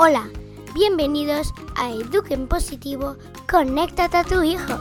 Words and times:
Hola, 0.00 0.30
bienvenidos 0.74 1.52
a 1.76 1.90
Eduquen 1.90 2.46
Positivo, 2.46 3.16
conéctate 3.50 4.16
a 4.16 4.22
tu 4.22 4.44
hijo. 4.44 4.74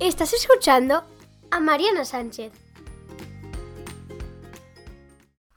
Estás 0.00 0.32
escuchando 0.32 1.04
a 1.52 1.60
Mariana 1.60 2.04
Sánchez. 2.04 2.52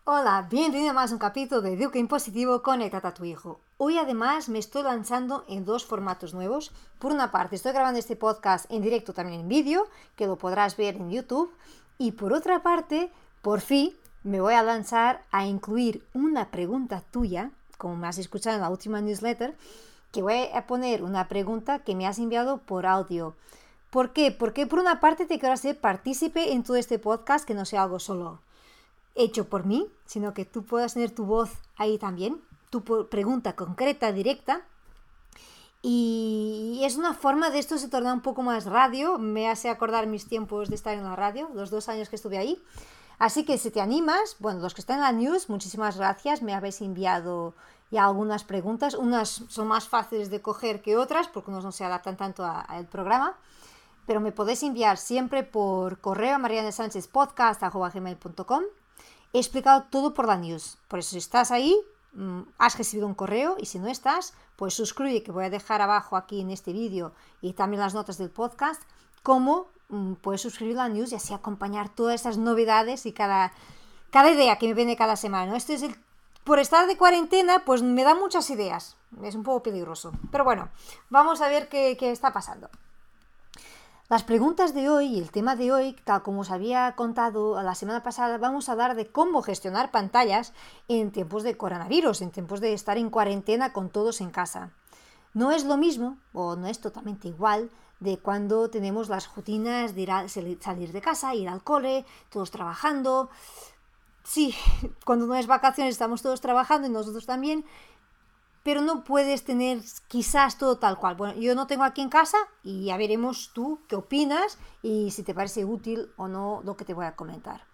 Hola, 0.04 0.48
bienvenido 0.52 0.92
a 0.92 0.94
más 0.94 1.12
un 1.12 1.18
capítulo 1.18 1.64
de 1.64 1.74
Eduquen 1.74 2.08
Positivo, 2.08 2.62
conéctate 2.62 3.08
a 3.08 3.16
tu 3.16 3.26
hijo. 3.26 3.62
Hoy 3.78 3.98
además 3.98 4.48
me 4.48 4.60
estoy 4.60 4.84
lanzando 4.84 5.44
en 5.48 5.66
dos 5.66 5.86
formatos 5.86 6.36
nuevos. 6.36 6.72
Por 7.00 7.12
una 7.12 7.32
parte, 7.32 7.56
estoy 7.56 7.72
grabando 7.72 7.98
este 7.98 8.16
podcast 8.16 8.72
en 8.72 8.84
directo 8.84 9.12
también 9.12 9.40
en 9.40 9.50
vídeo, 9.50 9.88
que 10.16 10.28
lo 10.28 10.38
podrás 10.38 10.78
ver 10.78 10.98
en 10.98 11.10
YouTube. 11.10 11.52
Y 11.98 12.12
por 12.12 12.32
otra 12.32 12.62
parte, 12.62 13.12
por 13.42 13.60
fin 13.60 13.96
me 14.24 14.42
voy 14.42 14.54
a 14.54 14.64
lanzar 14.64 15.24
a 15.32 15.46
incluir 15.46 16.06
una 16.14 16.50
pregunta 16.50 17.04
tuya, 17.12 17.52
como 17.78 17.96
me 17.96 18.08
has 18.08 18.18
escuchado 18.18 18.56
en 18.56 18.62
la 18.62 18.70
última 18.70 19.02
newsletter, 19.02 19.56
que 20.12 20.22
voy 20.22 20.48
a 20.54 20.68
poner 20.68 21.04
una 21.04 21.28
pregunta 21.28 21.80
que 21.80 21.96
me 21.96 22.08
has 22.08 22.20
enviado 22.20 22.60
por 22.60 22.86
audio. 22.86 23.36
¿Por 23.90 24.14
qué? 24.14 24.32
Porque 24.32 24.66
por 24.66 24.80
una 24.80 25.00
parte 25.00 25.26
te 25.26 25.40
quiero 25.40 25.54
hacer 25.54 25.80
partícipe 25.80 26.54
en 26.54 26.64
todo 26.64 26.78
este 26.78 27.00
podcast, 27.00 27.46
que 27.46 27.54
no 27.54 27.66
sea 27.66 27.84
algo 27.84 28.00
solo 28.00 28.40
hecho 29.16 29.48
por 29.48 29.66
mí, 29.66 29.88
sino 30.06 30.34
que 30.34 30.46
tú 30.46 30.64
puedas 30.64 30.94
tener 30.96 31.12
tu 31.12 31.26
voz 31.26 31.52
ahí 31.76 31.98
también, 31.98 32.42
tu 32.70 32.84
pregunta 33.10 33.56
concreta, 33.56 34.12
directa. 34.12 34.62
Y 35.82 36.82
es 36.84 36.96
una 36.96 37.14
forma 37.14 37.50
de 37.50 37.60
esto 37.60 37.78
se 37.78 37.90
torna 37.90 38.14
un 38.14 38.22
poco 38.22 38.42
más 38.42 38.66
radio, 38.66 39.20
me 39.20 39.50
hace 39.50 39.70
acordar 39.70 40.08
mis 40.08 40.28
tiempos 40.28 40.70
de 40.70 40.76
estar 40.76 40.98
en 40.98 41.04
la 41.04 41.16
radio, 41.16 41.50
los 41.54 41.70
dos 41.70 41.90
años 41.90 42.10
que 42.10 42.16
estuve 42.16 42.38
ahí. 42.38 42.64
Así 43.24 43.46
que 43.46 43.58
si 43.58 43.72
te 43.72 43.80
animas, 43.80 44.36
bueno, 44.40 44.60
los 44.60 44.74
que 44.74 44.82
están 44.82 44.98
en 44.98 45.04
la 45.04 45.14
news, 45.14 45.48
muchísimas 45.48 45.96
gracias, 45.96 46.42
me 46.42 46.54
habéis 46.54 46.82
enviado 46.82 47.54
ya 47.90 48.04
algunas 48.04 48.44
preguntas, 48.44 48.96
unas 48.96 49.44
son 49.48 49.70
más 49.70 49.88
fáciles 49.88 50.30
de 50.30 50.42
coger 50.42 50.82
que 50.82 50.98
otras 50.98 51.30
porque 51.30 51.50
unos 51.50 51.64
no 51.64 51.72
se 51.72 51.86
adaptan 51.86 52.18
tanto 52.18 52.44
al 52.44 52.86
programa, 52.86 53.38
pero 54.06 54.20
me 54.20 54.34
podéis 54.34 54.62
enviar 54.64 54.98
siempre 54.98 55.44
por 55.44 56.02
correo 56.02 56.36
a. 56.36 56.42
He 59.32 59.40
explicado 59.40 59.84
todo 59.90 60.14
por 60.14 60.28
la 60.28 60.36
news, 60.36 60.78
por 60.90 61.00
eso 61.00 61.12
si 61.12 61.20
estás 61.20 61.52
ahí, 61.52 61.80
mm, 62.16 62.42
has 62.58 62.78
recibido 62.78 63.08
un 63.08 63.16
correo 63.16 63.56
y 63.58 63.68
si 63.68 63.80
no 63.80 63.88
estás, 63.88 64.34
pues 64.58 64.74
suscríbete 64.74 65.24
que 65.24 65.32
voy 65.32 65.46
a 65.46 65.50
dejar 65.50 65.82
abajo 65.82 66.18
aquí 66.18 66.42
en 66.42 66.52
este 66.52 66.74
vídeo 66.74 67.14
y 67.42 67.54
también 67.54 67.80
las 67.80 67.94
notas 67.94 68.18
del 68.18 68.32
podcast, 68.32 68.82
cómo 69.24 69.68
puedes 70.22 70.42
suscribir 70.42 70.78
a 70.80 70.88
la 70.88 70.94
news 70.94 71.12
y 71.12 71.16
así 71.16 71.34
acompañar 71.34 71.90
todas 71.90 72.22
esas 72.22 72.38
novedades 72.38 73.06
y 73.06 73.14
cada, 73.14 73.54
cada 74.12 74.32
idea 74.32 74.58
que 74.58 74.68
me 74.68 74.74
viene 74.74 74.96
cada 74.96 75.16
semana. 75.16 75.56
Este 75.56 75.74
es 75.76 75.84
por 76.44 76.60
estar 76.60 76.88
de 76.88 76.98
cuarentena, 76.98 77.64
pues 77.66 77.82
me 77.82 78.04
da 78.04 78.16
muchas 78.16 78.50
ideas. 78.50 78.98
Es 79.24 79.36
un 79.36 79.44
poco 79.44 79.64
peligroso. 79.64 80.12
Pero 80.32 80.44
bueno, 80.44 80.70
vamos 81.10 81.42
a 81.42 81.48
ver 81.48 81.70
qué, 81.70 81.96
qué 81.98 82.12
está 82.12 82.34
pasando. 82.34 82.70
Las 84.10 84.24
preguntas 84.24 84.74
de 84.74 84.90
hoy 84.90 85.08
y 85.08 85.20
el 85.20 85.32
tema 85.32 85.56
de 85.56 85.72
hoy, 85.72 85.96
tal 86.04 86.22
como 86.22 86.42
os 86.42 86.52
había 86.52 86.94
contado 86.96 87.62
la 87.64 87.74
semana 87.74 88.04
pasada, 88.04 88.38
vamos 88.38 88.68
a 88.68 88.74
hablar 88.74 88.96
de 88.96 89.08
cómo 89.08 89.42
gestionar 89.42 89.92
pantallas 89.92 90.54
en 90.88 91.12
tiempos 91.12 91.44
de 91.44 91.56
coronavirus, 91.58 92.22
en 92.22 92.32
tiempos 92.32 92.60
de 92.60 92.74
estar 92.74 92.98
en 92.98 93.10
cuarentena 93.10 93.72
con 93.72 93.90
todos 93.90 94.20
en 94.20 94.30
casa. 94.30 94.72
No 95.34 95.52
es 95.52 95.64
lo 95.64 95.78
mismo, 95.78 96.18
o 96.34 96.56
no 96.56 96.68
es 96.68 96.80
totalmente 96.80 97.30
igual, 97.30 97.72
de 98.00 98.18
cuando 98.18 98.70
tenemos 98.70 99.10
las 99.10 99.34
rutinas 99.36 99.96
de 99.96 100.02
ir 100.02 100.10
salir 100.62 100.92
de 100.92 101.02
casa, 101.02 101.36
ir 101.36 101.48
al 101.48 101.64
cole, 101.64 102.06
todos 102.30 102.52
trabajando. 102.52 103.30
Sí, 104.24 104.56
cuando 105.06 105.26
no 105.28 105.36
es 105.36 105.48
vacaciones 105.48 105.94
estamos 105.94 106.22
todos 106.22 106.42
trabajando 106.42 106.88
y 106.88 106.92
nosotros 106.92 107.26
también, 107.26 107.66
pero 108.64 108.82
no 108.82 109.04
puedes 109.04 109.44
tener 109.44 109.82
quizás 110.08 110.58
todo 110.58 110.78
tal 110.78 110.98
cual. 110.98 111.16
Bueno, 111.16 111.40
yo 111.40 111.54
no 111.54 111.68
tengo 111.68 111.84
aquí 111.84 112.02
en 112.02 112.10
casa 112.10 112.38
y 112.64 112.86
ya 112.86 112.98
veremos 112.98 113.52
tú 113.54 113.80
qué 113.88 113.96
opinas 113.96 114.58
y 114.82 115.12
si 115.12 115.24
te 115.24 115.34
parece 115.34 115.66
útil 115.66 116.12
o 116.16 116.28
no 116.28 116.62
lo 116.64 116.78
que 116.78 116.86
te 116.86 116.94
voy 116.94 117.06
a 117.06 117.16
comentar. 117.16 117.66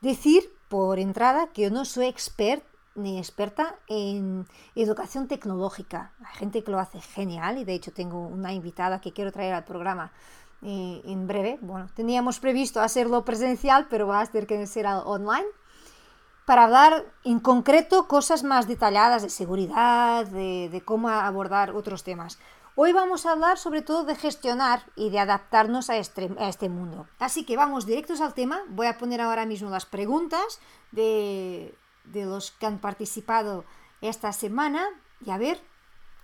Decir 0.00 0.52
por 0.68 1.00
entrada 1.00 1.48
que 1.48 1.62
yo 1.62 1.70
no 1.70 1.84
soy 1.84 2.06
expert 2.06 2.64
ni 2.98 3.18
experta 3.18 3.76
en 3.86 4.46
educación 4.74 5.28
tecnológica. 5.28 6.12
Hay 6.20 6.36
gente 6.36 6.62
que 6.62 6.70
lo 6.70 6.78
hace 6.78 7.00
genial 7.00 7.58
y 7.58 7.64
de 7.64 7.74
hecho 7.74 7.92
tengo 7.92 8.26
una 8.26 8.52
invitada 8.52 9.00
que 9.00 9.12
quiero 9.12 9.32
traer 9.32 9.54
al 9.54 9.64
programa 9.64 10.12
eh, 10.62 11.02
en 11.04 11.26
breve. 11.26 11.58
Bueno, 11.60 11.88
teníamos 11.94 12.40
previsto 12.40 12.80
hacerlo 12.80 13.24
presencial, 13.24 13.86
pero 13.88 14.08
va 14.08 14.20
a 14.20 14.26
tener 14.26 14.46
que 14.46 14.66
ser 14.66 14.86
online 14.86 15.46
para 16.48 16.64
hablar 16.64 17.04
en 17.24 17.40
concreto 17.40 18.08
cosas 18.08 18.42
más 18.42 18.66
detalladas 18.66 19.22
de 19.22 19.28
seguridad, 19.28 20.26
de, 20.26 20.82
cómo 20.84 21.10
abordar 21.10 21.72
otros 21.72 22.04
temas. 22.04 22.38
Hoy 22.74 22.92
vamos 22.92 23.26
a 23.26 23.32
hablar 23.32 23.58
sobre 23.58 23.82
todo 23.82 24.04
de 24.04 24.16
gestionar 24.16 24.82
y 24.96 25.10
de 25.10 25.18
adaptarnos 25.18 25.90
a 25.90 25.98
este, 25.98 26.30
a 26.38 26.48
este 26.48 26.70
mundo. 26.70 27.06
Así 27.18 27.44
que 27.44 27.56
vamos 27.56 27.84
directos 27.84 28.22
al 28.22 28.32
tema. 28.32 28.62
Voy 28.68 28.86
a 28.86 28.96
poner 28.96 29.20
ahora 29.20 29.44
mismo 29.44 29.68
las 29.68 29.84
preguntas 29.84 30.58
de, 30.90 31.74
de 32.12 32.24
los 32.24 32.50
que 32.52 32.66
han 32.66 32.78
participado 32.78 33.64
esta 34.00 34.32
semana 34.32 34.86
y 35.24 35.30
a 35.30 35.38
ver 35.38 35.60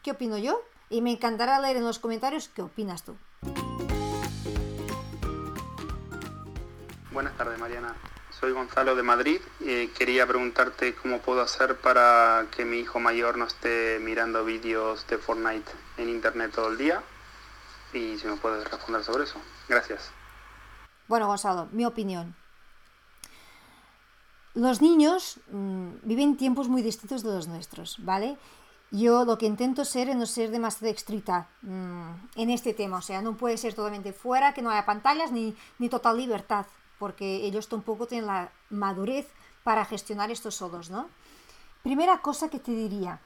qué 0.03 0.13
opino 0.13 0.39
yo. 0.39 0.61
Y 0.91 1.01
me 1.01 1.13
encantará 1.13 1.61
leer 1.61 1.79
en 1.79 1.85
los 1.85 1.99
comentarios 1.99 2.49
qué 2.49 2.63
opinas 2.63 3.03
tú. 3.05 3.17
Buenas 7.11 7.37
tardes, 7.37 7.59
Mariana. 7.59 7.95
Soy 8.31 8.53
Gonzalo 8.53 8.95
de 8.95 9.03
Madrid 9.03 9.41
quería 9.97 10.27
preguntarte 10.27 10.95
cómo 10.95 11.21
puedo 11.21 11.41
hacer 11.41 11.77
para 11.81 12.47
que 12.55 12.65
mi 12.65 12.79
hijo 12.81 13.01
mayor 13.01 13.39
no 13.39 13.47
esté 13.47 13.99
mirando 14.03 14.45
vídeos 14.45 15.07
de 15.07 15.17
Fortnite 15.19 15.71
en 15.97 16.09
internet 16.11 16.53
todo 16.55 16.69
el 16.69 16.77
día 16.77 17.03
y 17.93 18.19
si 18.19 18.27
me 18.27 18.37
puedes 18.37 18.69
responder 18.71 19.03
sobre 19.05 19.25
eso. 19.25 19.41
Gracias. 19.69 20.11
Bueno, 21.07 21.27
Gonzalo, 21.27 21.69
mi 21.73 21.87
opinión. 21.87 22.35
Los 24.55 24.81
niños 24.81 25.41
mm, 25.51 25.89
viven 26.03 26.37
tiempos 26.37 26.69
muy 26.69 26.81
distintos 26.81 27.23
de 27.23 27.35
los 27.35 27.49
nuestros, 27.49 27.97
¿vale? 28.05 28.39
Yo 28.93 29.25
lo 29.25 29.37
que 29.37 29.47
intento 29.47 29.85
ser 29.85 30.09
es 30.09 30.17
no 30.17 30.27
ser 30.27 30.51
demasiado 30.51 30.95
estricta 30.95 31.49
mm, 31.63 32.11
en 32.37 32.51
este 32.51 32.73
tema, 32.73 32.99
o 32.99 33.03
sea, 33.03 33.21
no 33.21 33.37
puede 33.37 33.59
ser 33.59 33.75
totalmente 33.75 34.13
fuera, 34.13 34.55
que 34.55 34.63
no 34.63 34.71
haya 34.71 34.87
pantallas 34.87 35.33
ni, 35.33 35.57
ni 35.81 35.89
total 35.89 36.17
libertad, 36.17 36.67
porque 37.01 37.45
ellos 37.45 37.69
tampoco 37.69 38.07
tienen 38.07 38.29
la 38.29 38.53
madurez 38.71 39.27
para 39.65 39.85
gestionar 39.85 40.31
estos 40.31 40.55
solos, 40.55 40.89
¿no? 40.91 41.09
Primera 41.83 42.19
cosa 42.19 42.49
que 42.49 42.61
te 42.61 42.71
diría, 42.71 43.21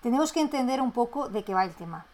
tenemos 0.00 0.32
que 0.32 0.40
entender 0.40 0.80
un 0.80 0.92
poco 0.92 1.28
de 1.28 1.42
qué 1.42 1.54
va 1.54 1.64
el 1.64 1.74
tema, 1.74 2.06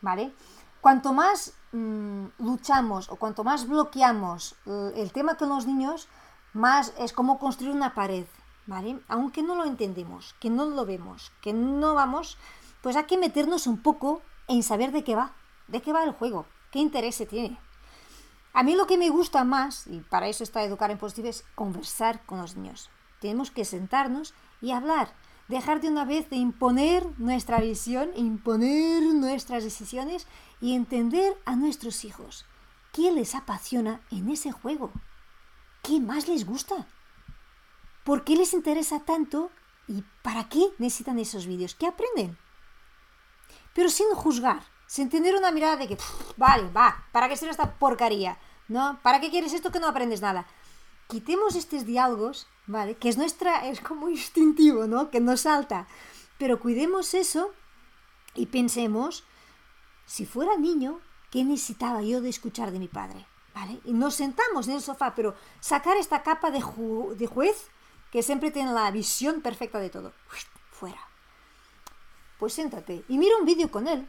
¿vale? 0.00 0.32
Cuanto 0.80 1.12
más 1.12 1.52
mm, 1.70 2.26
luchamos 2.38 3.08
o 3.08 3.16
cuanto 3.16 3.44
más 3.44 3.68
bloqueamos 3.68 4.56
eh, 4.66 4.92
el 4.96 5.12
tema 5.12 5.36
con 5.36 5.50
los 5.50 5.66
niños, 5.66 6.08
más 6.56 6.94
es 6.98 7.12
como 7.12 7.38
construir 7.38 7.74
una 7.74 7.94
pared, 7.94 8.26
¿vale? 8.66 8.98
Aunque 9.08 9.42
no 9.42 9.54
lo 9.54 9.64
entendemos, 9.64 10.34
que 10.40 10.50
no 10.50 10.64
lo 10.64 10.86
vemos, 10.86 11.30
que 11.42 11.52
no 11.52 11.94
vamos, 11.94 12.38
pues 12.82 12.96
hay 12.96 13.04
que 13.04 13.18
meternos 13.18 13.66
un 13.66 13.82
poco 13.82 14.22
en 14.48 14.62
saber 14.62 14.90
de 14.90 15.04
qué 15.04 15.14
va, 15.14 15.32
de 15.68 15.82
qué 15.82 15.92
va 15.92 16.04
el 16.04 16.12
juego, 16.12 16.46
qué 16.70 16.78
interés 16.78 17.22
tiene. 17.28 17.58
A 18.52 18.62
mí 18.62 18.74
lo 18.74 18.86
que 18.86 18.96
me 18.96 19.10
gusta 19.10 19.44
más, 19.44 19.86
y 19.86 20.00
para 20.00 20.28
eso 20.28 20.42
está 20.42 20.64
Educar 20.64 20.90
en 20.90 20.98
Positivo, 20.98 21.28
es 21.28 21.44
conversar 21.54 22.24
con 22.24 22.38
los 22.38 22.56
niños. 22.56 22.88
Tenemos 23.20 23.50
que 23.50 23.66
sentarnos 23.66 24.32
y 24.62 24.70
hablar, 24.70 25.12
dejar 25.48 25.80
de 25.80 25.88
una 25.88 26.06
vez 26.06 26.30
de 26.30 26.36
imponer 26.36 27.06
nuestra 27.18 27.60
visión, 27.60 28.10
imponer 28.16 29.02
nuestras 29.02 29.62
decisiones 29.62 30.26
y 30.60 30.74
entender 30.74 31.36
a 31.44 31.54
nuestros 31.54 32.04
hijos 32.04 32.46
qué 32.92 33.12
les 33.12 33.34
apasiona 33.34 34.00
en 34.10 34.30
ese 34.30 34.52
juego. 34.52 34.90
¿Qué 35.86 36.00
más 36.00 36.26
les 36.26 36.44
gusta? 36.44 36.86
¿Por 38.04 38.24
qué 38.24 38.34
les 38.34 38.54
interesa 38.54 39.00
tanto? 39.04 39.50
¿Y 39.86 40.02
para 40.22 40.48
qué 40.48 40.72
necesitan 40.78 41.18
esos 41.18 41.46
vídeos? 41.46 41.76
¿Qué 41.76 41.86
aprenden? 41.86 42.36
Pero 43.72 43.88
sin 43.88 44.08
juzgar, 44.14 44.62
sin 44.86 45.08
tener 45.10 45.36
una 45.36 45.52
mirada 45.52 45.76
de 45.76 45.86
que, 45.86 45.98
vale, 46.36 46.68
va, 46.72 47.06
¿para 47.12 47.28
qué 47.28 47.36
sirve 47.36 47.52
esta 47.52 47.78
porcaría? 47.78 48.36
¿No? 48.68 48.98
¿Para 49.02 49.20
qué 49.20 49.30
quieres 49.30 49.52
esto 49.52 49.70
que 49.70 49.78
no 49.78 49.86
aprendes 49.86 50.20
nada? 50.20 50.46
Quitemos 51.06 51.54
estos 51.54 51.86
diálogos, 51.86 52.48
¿vale? 52.66 52.96
Que 52.96 53.08
es 53.08 53.16
nuestra, 53.16 53.68
es 53.68 53.80
como 53.80 54.08
instintivo, 54.08 54.88
¿no? 54.88 55.10
Que 55.10 55.20
nos 55.20 55.42
salta. 55.42 55.86
Pero 56.36 56.58
cuidemos 56.58 57.14
eso 57.14 57.52
y 58.34 58.46
pensemos, 58.46 59.22
si 60.04 60.26
fuera 60.26 60.56
niño, 60.56 61.00
¿qué 61.30 61.44
necesitaba 61.44 62.02
yo 62.02 62.20
de 62.20 62.30
escuchar 62.30 62.72
de 62.72 62.80
mi 62.80 62.88
padre? 62.88 63.26
Y 63.84 63.92
nos 63.92 64.14
sentamos 64.14 64.68
en 64.68 64.74
el 64.74 64.82
sofá, 64.82 65.14
pero 65.14 65.34
sacar 65.60 65.96
esta 65.96 66.22
capa 66.22 66.50
de, 66.50 66.60
juez 66.60 67.70
que 68.10 68.22
siempre 68.22 68.50
tiene 68.50 68.72
la 68.72 68.90
visión 68.90 69.40
perfecta 69.40 69.78
de 69.78 69.90
todo. 69.90 70.12
fuera. 70.70 71.00
Pues 72.38 72.52
siéntate 72.52 73.04
y 73.08 73.16
mira 73.16 73.36
un 73.38 73.46
vídeo 73.46 73.70
con 73.70 73.88
él. 73.88 74.06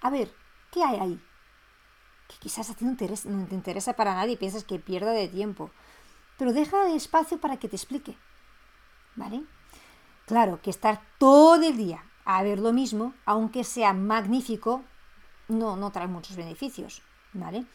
A 0.00 0.10
ver, 0.10 0.34
¿qué 0.72 0.82
hay 0.82 0.98
ahí? 0.98 1.24
Que 2.26 2.36
quizás 2.38 2.70
a 2.70 2.74
ti 2.74 2.84
no, 2.84 2.92
no 2.92 3.46
te 3.46 3.54
interesa 3.54 3.92
para 3.92 4.14
nadie 4.14 4.32
y 4.32 4.36
piensas 4.36 4.64
que 4.64 4.78
pierda 4.78 5.12
de 5.12 5.28
tiempo. 5.28 5.70
pero 6.36 6.52
deja 6.52 6.88
espacio 6.90 7.38
para 7.38 7.56
que 7.56 7.68
te 7.68 7.76
explique. 7.76 8.16
¿Vale? 9.14 9.44
Claro, 10.26 10.60
que 10.60 10.70
estar 10.70 11.00
todo 11.18 11.62
el 11.62 11.76
día 11.76 12.04
a 12.24 12.42
ver 12.42 12.58
lo 12.58 12.72
mismo, 12.72 13.14
aunque 13.24 13.64
sea 13.64 13.92
magnífico, 13.92 14.84
no, 15.48 15.76
no 15.76 15.90
trae 15.90 16.08
muchos 16.08 16.36
beneficios. 16.36 17.02
¿Vale? 17.32 17.66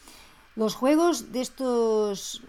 Los 0.55 0.75
juegos 0.75 1.31
de 1.31 1.41
estos... 1.41 2.41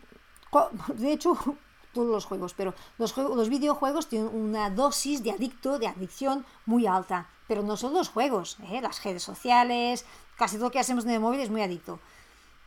De 0.95 1.13
hecho, 1.13 1.37
todos 1.93 2.09
los 2.09 2.25
juegos, 2.27 2.55
pero 2.55 2.75
los, 2.99 3.13
juegos, 3.13 3.37
los 3.37 3.49
videojuegos 3.49 4.09
tienen 4.09 4.29
una 4.35 4.71
dosis 4.71 5.23
de 5.23 5.31
adicto, 5.31 5.79
de 5.79 5.87
adicción 5.87 6.45
muy 6.67 6.87
alta. 6.87 7.29
Pero 7.49 7.63
no 7.63 7.77
son 7.77 7.95
los 7.95 8.09
juegos, 8.09 8.59
¿eh? 8.71 8.81
las 8.81 9.03
redes 9.03 9.23
sociales, 9.23 10.05
casi 10.37 10.57
todo 10.57 10.67
lo 10.67 10.71
que 10.71 10.81
hacemos 10.81 11.05
en 11.05 11.11
el 11.11 11.21
móvil 11.21 11.41
es 11.41 11.51
muy 11.51 11.63
adicto. 11.63 12.01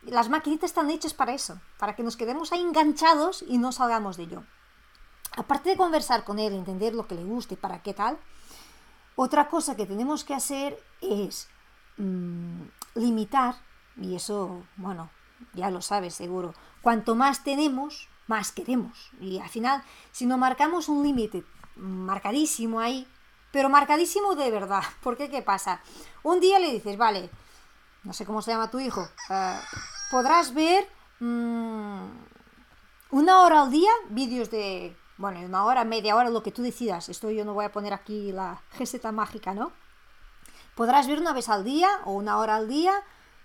Las 0.02 0.28
maquinitas 0.28 0.70
están 0.70 0.90
hechas 0.90 1.14
para 1.14 1.34
eso, 1.34 1.60
para 1.78 1.96
que 1.96 2.02
nos 2.02 2.16
quedemos 2.16 2.52
ahí 2.52 2.60
enganchados 2.60 3.44
y 3.46 3.58
no 3.58 3.72
salgamos 3.72 4.16
de 4.16 4.24
ello. 4.24 4.44
Aparte 5.36 5.70
de 5.70 5.76
conversar 5.76 6.24
con 6.24 6.38
él, 6.38 6.52
entender 6.52 6.94
lo 6.94 7.06
que 7.06 7.14
le 7.14 7.24
gusta 7.24 7.54
y 7.54 7.56
para 7.56 7.82
qué 7.82 7.94
tal, 7.94 8.18
otra 9.16 9.48
cosa 9.48 9.76
que 9.76 9.86
tenemos 9.86 10.24
que 10.24 10.34
hacer 10.34 10.80
es 11.00 11.48
mmm, 11.96 12.62
limitar, 12.94 13.56
y 13.96 14.14
eso, 14.14 14.62
bueno, 14.76 15.10
ya 15.54 15.70
lo 15.70 15.80
sabes 15.80 16.14
seguro, 16.14 16.54
cuanto 16.82 17.14
más 17.14 17.44
tenemos, 17.44 18.08
más 18.26 18.52
queremos. 18.52 19.10
Y 19.20 19.38
al 19.38 19.48
final, 19.48 19.82
si 20.12 20.26
no 20.26 20.38
marcamos 20.38 20.88
un 20.88 21.02
límite 21.02 21.44
marcadísimo 21.76 22.80
ahí, 22.80 23.06
pero 23.52 23.68
marcadísimo 23.68 24.34
de 24.34 24.50
verdad, 24.50 24.82
porque 25.02 25.30
¿qué 25.30 25.42
pasa? 25.42 25.80
Un 26.22 26.40
día 26.40 26.58
le 26.58 26.72
dices, 26.72 26.96
vale, 26.96 27.30
no 28.04 28.12
sé 28.12 28.24
cómo 28.24 28.42
se 28.42 28.50
llama 28.50 28.70
tu 28.70 28.78
hijo, 28.78 29.08
uh, 29.30 29.58
podrás 30.10 30.54
ver 30.54 30.88
mmm, 31.20 32.06
una 33.10 33.42
hora 33.42 33.62
al 33.62 33.70
día 33.70 33.90
vídeos 34.10 34.50
de, 34.50 34.96
bueno, 35.16 35.40
una 35.40 35.64
hora, 35.64 35.84
media 35.84 36.16
hora, 36.16 36.30
lo 36.30 36.42
que 36.42 36.52
tú 36.52 36.62
decidas. 36.62 37.08
Esto 37.08 37.30
yo 37.30 37.44
no 37.44 37.54
voy 37.54 37.64
a 37.64 37.72
poner 37.72 37.92
aquí 37.92 38.32
la 38.32 38.62
receta 38.78 39.12
mágica, 39.12 39.54
¿no? 39.54 39.72
Podrás 40.74 41.08
ver 41.08 41.20
una 41.20 41.32
vez 41.32 41.48
al 41.48 41.64
día 41.64 41.88
o 42.04 42.12
una 42.12 42.38
hora 42.38 42.56
al 42.56 42.68
día 42.68 42.92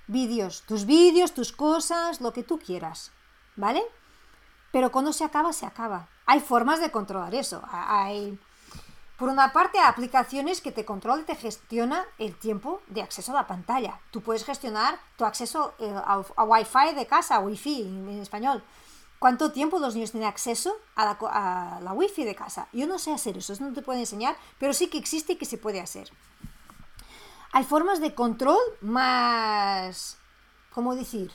vídeos, 0.07 0.63
tus 0.67 0.85
vídeos, 0.85 1.33
tus 1.33 1.51
cosas, 1.51 2.21
lo 2.21 2.33
que 2.33 2.43
tú 2.43 2.59
quieras, 2.59 3.11
¿vale? 3.55 3.83
Pero 4.71 4.91
cuando 4.91 5.13
se 5.13 5.23
acaba, 5.23 5.53
se 5.53 5.65
acaba. 5.65 6.07
Hay 6.25 6.39
formas 6.39 6.79
de 6.79 6.91
controlar 6.91 7.35
eso. 7.35 7.61
Hay, 7.71 8.39
por 9.17 9.29
una 9.29 9.53
parte, 9.53 9.79
aplicaciones 9.79 10.61
que 10.61 10.71
te 10.71 10.83
controlan 10.83 11.21
y 11.21 11.25
te 11.25 11.35
gestiona 11.35 12.05
el 12.17 12.35
tiempo 12.35 12.81
de 12.87 13.01
acceso 13.01 13.31
a 13.31 13.35
la 13.35 13.47
pantalla. 13.47 13.99
Tú 14.11 14.21
puedes 14.21 14.43
gestionar 14.43 14.99
tu 15.15 15.25
acceso 15.25 15.75
eh, 15.79 15.93
a, 15.93 16.43
Wi-Fi 16.43 16.95
de 16.95 17.05
casa, 17.05 17.39
Wi-Fi 17.39 17.81
en, 17.83 18.09
en, 18.09 18.19
español. 18.19 18.63
¿Cuánto 19.19 19.51
tiempo 19.51 19.79
los 19.79 19.93
niños 19.93 20.11
tienen 20.11 20.27
acceso 20.27 20.75
a 20.95 21.05
la, 21.05 21.17
a 21.21 21.79
la 21.81 21.93
Wi-Fi 21.93 22.25
de 22.25 22.35
casa? 22.35 22.67
Yo 22.73 22.87
no 22.87 22.97
sé 22.99 23.13
hacer 23.13 23.37
eso, 23.37 23.53
eso 23.53 23.63
no 23.63 23.73
te 23.73 23.83
puedo 23.83 23.99
enseñar, 23.99 24.35
pero 24.57 24.73
sí 24.73 24.87
que 24.87 24.97
existe 24.97 25.33
y 25.33 25.35
que 25.35 25.45
se 25.45 25.57
puede 25.57 25.79
hacer. 25.81 26.11
Hay 27.55 27.63
formas 27.63 28.01
de 28.01 28.15
control 28.15 28.57
más, 28.81 30.17
¿cómo 30.71 30.95
decir? 30.95 31.31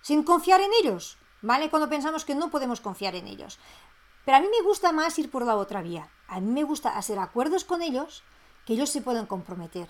Sin 0.00 0.22
confiar 0.22 0.60
en 0.60 0.70
ellos, 0.80 1.18
¿vale? 1.40 1.70
Cuando 1.70 1.88
pensamos 1.88 2.24
que 2.24 2.36
no 2.36 2.50
podemos 2.50 2.80
confiar 2.80 3.16
en 3.16 3.26
ellos. 3.26 3.58
Pero 4.24 4.36
a 4.36 4.40
mí 4.40 4.46
me 4.46 4.62
gusta 4.62 4.92
más 4.92 5.18
ir 5.18 5.28
por 5.28 5.44
la 5.44 5.56
otra 5.56 5.82
vía. 5.82 6.08
A 6.28 6.38
mí 6.38 6.52
me 6.52 6.62
gusta 6.62 6.96
hacer 6.96 7.18
acuerdos 7.18 7.64
con 7.64 7.82
ellos 7.82 8.22
que 8.64 8.74
ellos 8.74 8.90
se 8.90 9.02
puedan 9.02 9.26
comprometer. 9.26 9.88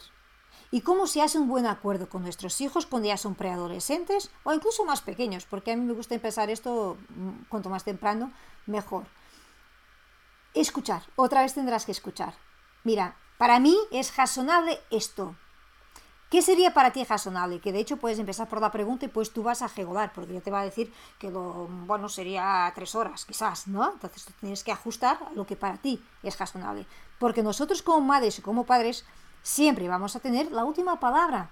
¿Y 0.70 0.80
cómo 0.80 1.06
se 1.06 1.20
hace 1.20 1.38
un 1.38 1.46
buen 1.46 1.66
acuerdo 1.66 2.08
con 2.08 2.22
nuestros 2.22 2.58
hijos 2.62 2.86
cuando 2.86 3.08
ya 3.08 3.18
son 3.18 3.34
preadolescentes 3.34 4.30
o 4.44 4.54
incluso 4.54 4.86
más 4.86 5.02
pequeños? 5.02 5.44
Porque 5.44 5.72
a 5.72 5.76
mí 5.76 5.84
me 5.84 5.92
gusta 5.92 6.14
empezar 6.14 6.48
esto 6.48 6.96
mm, 7.10 7.48
cuanto 7.50 7.68
más 7.68 7.84
temprano, 7.84 8.32
mejor. 8.64 9.04
Escuchar. 10.54 11.02
Otra 11.16 11.42
vez 11.42 11.52
tendrás 11.52 11.84
que 11.84 11.92
escuchar. 11.92 12.32
Mira, 12.82 13.16
para 13.38 13.58
mí 13.60 13.76
es 13.90 14.16
razonable 14.16 14.80
esto. 14.90 15.34
¿Qué 16.32 16.40
sería 16.40 16.72
para 16.72 16.92
ti 16.92 17.04
razonable? 17.04 17.60
Que 17.60 17.72
de 17.72 17.80
hecho 17.80 17.98
puedes 17.98 18.18
empezar 18.18 18.48
por 18.48 18.62
la 18.62 18.70
pregunta 18.70 19.04
y 19.04 19.08
pues 19.08 19.34
tú 19.34 19.42
vas 19.42 19.60
a 19.60 19.68
regular, 19.68 20.12
porque 20.14 20.32
yo 20.32 20.40
te 20.40 20.50
va 20.50 20.60
a 20.60 20.64
decir 20.64 20.90
que 21.18 21.30
lo 21.30 21.68
bueno 21.86 22.08
sería 22.08 22.72
tres 22.74 22.94
horas, 22.94 23.26
quizás, 23.26 23.68
¿no? 23.68 23.92
Entonces 23.92 24.24
tú 24.24 24.32
tienes 24.40 24.64
que 24.64 24.72
ajustar 24.72 25.18
a 25.22 25.32
lo 25.34 25.46
que 25.46 25.56
para 25.56 25.76
ti 25.76 26.02
es 26.22 26.38
razonable. 26.38 26.86
Porque 27.18 27.42
nosotros 27.42 27.82
como 27.82 28.00
madres 28.00 28.38
y 28.38 28.42
como 28.42 28.64
padres 28.64 29.04
siempre 29.42 29.88
vamos 29.88 30.16
a 30.16 30.20
tener 30.20 30.50
la 30.52 30.64
última 30.64 30.98
palabra. 30.98 31.50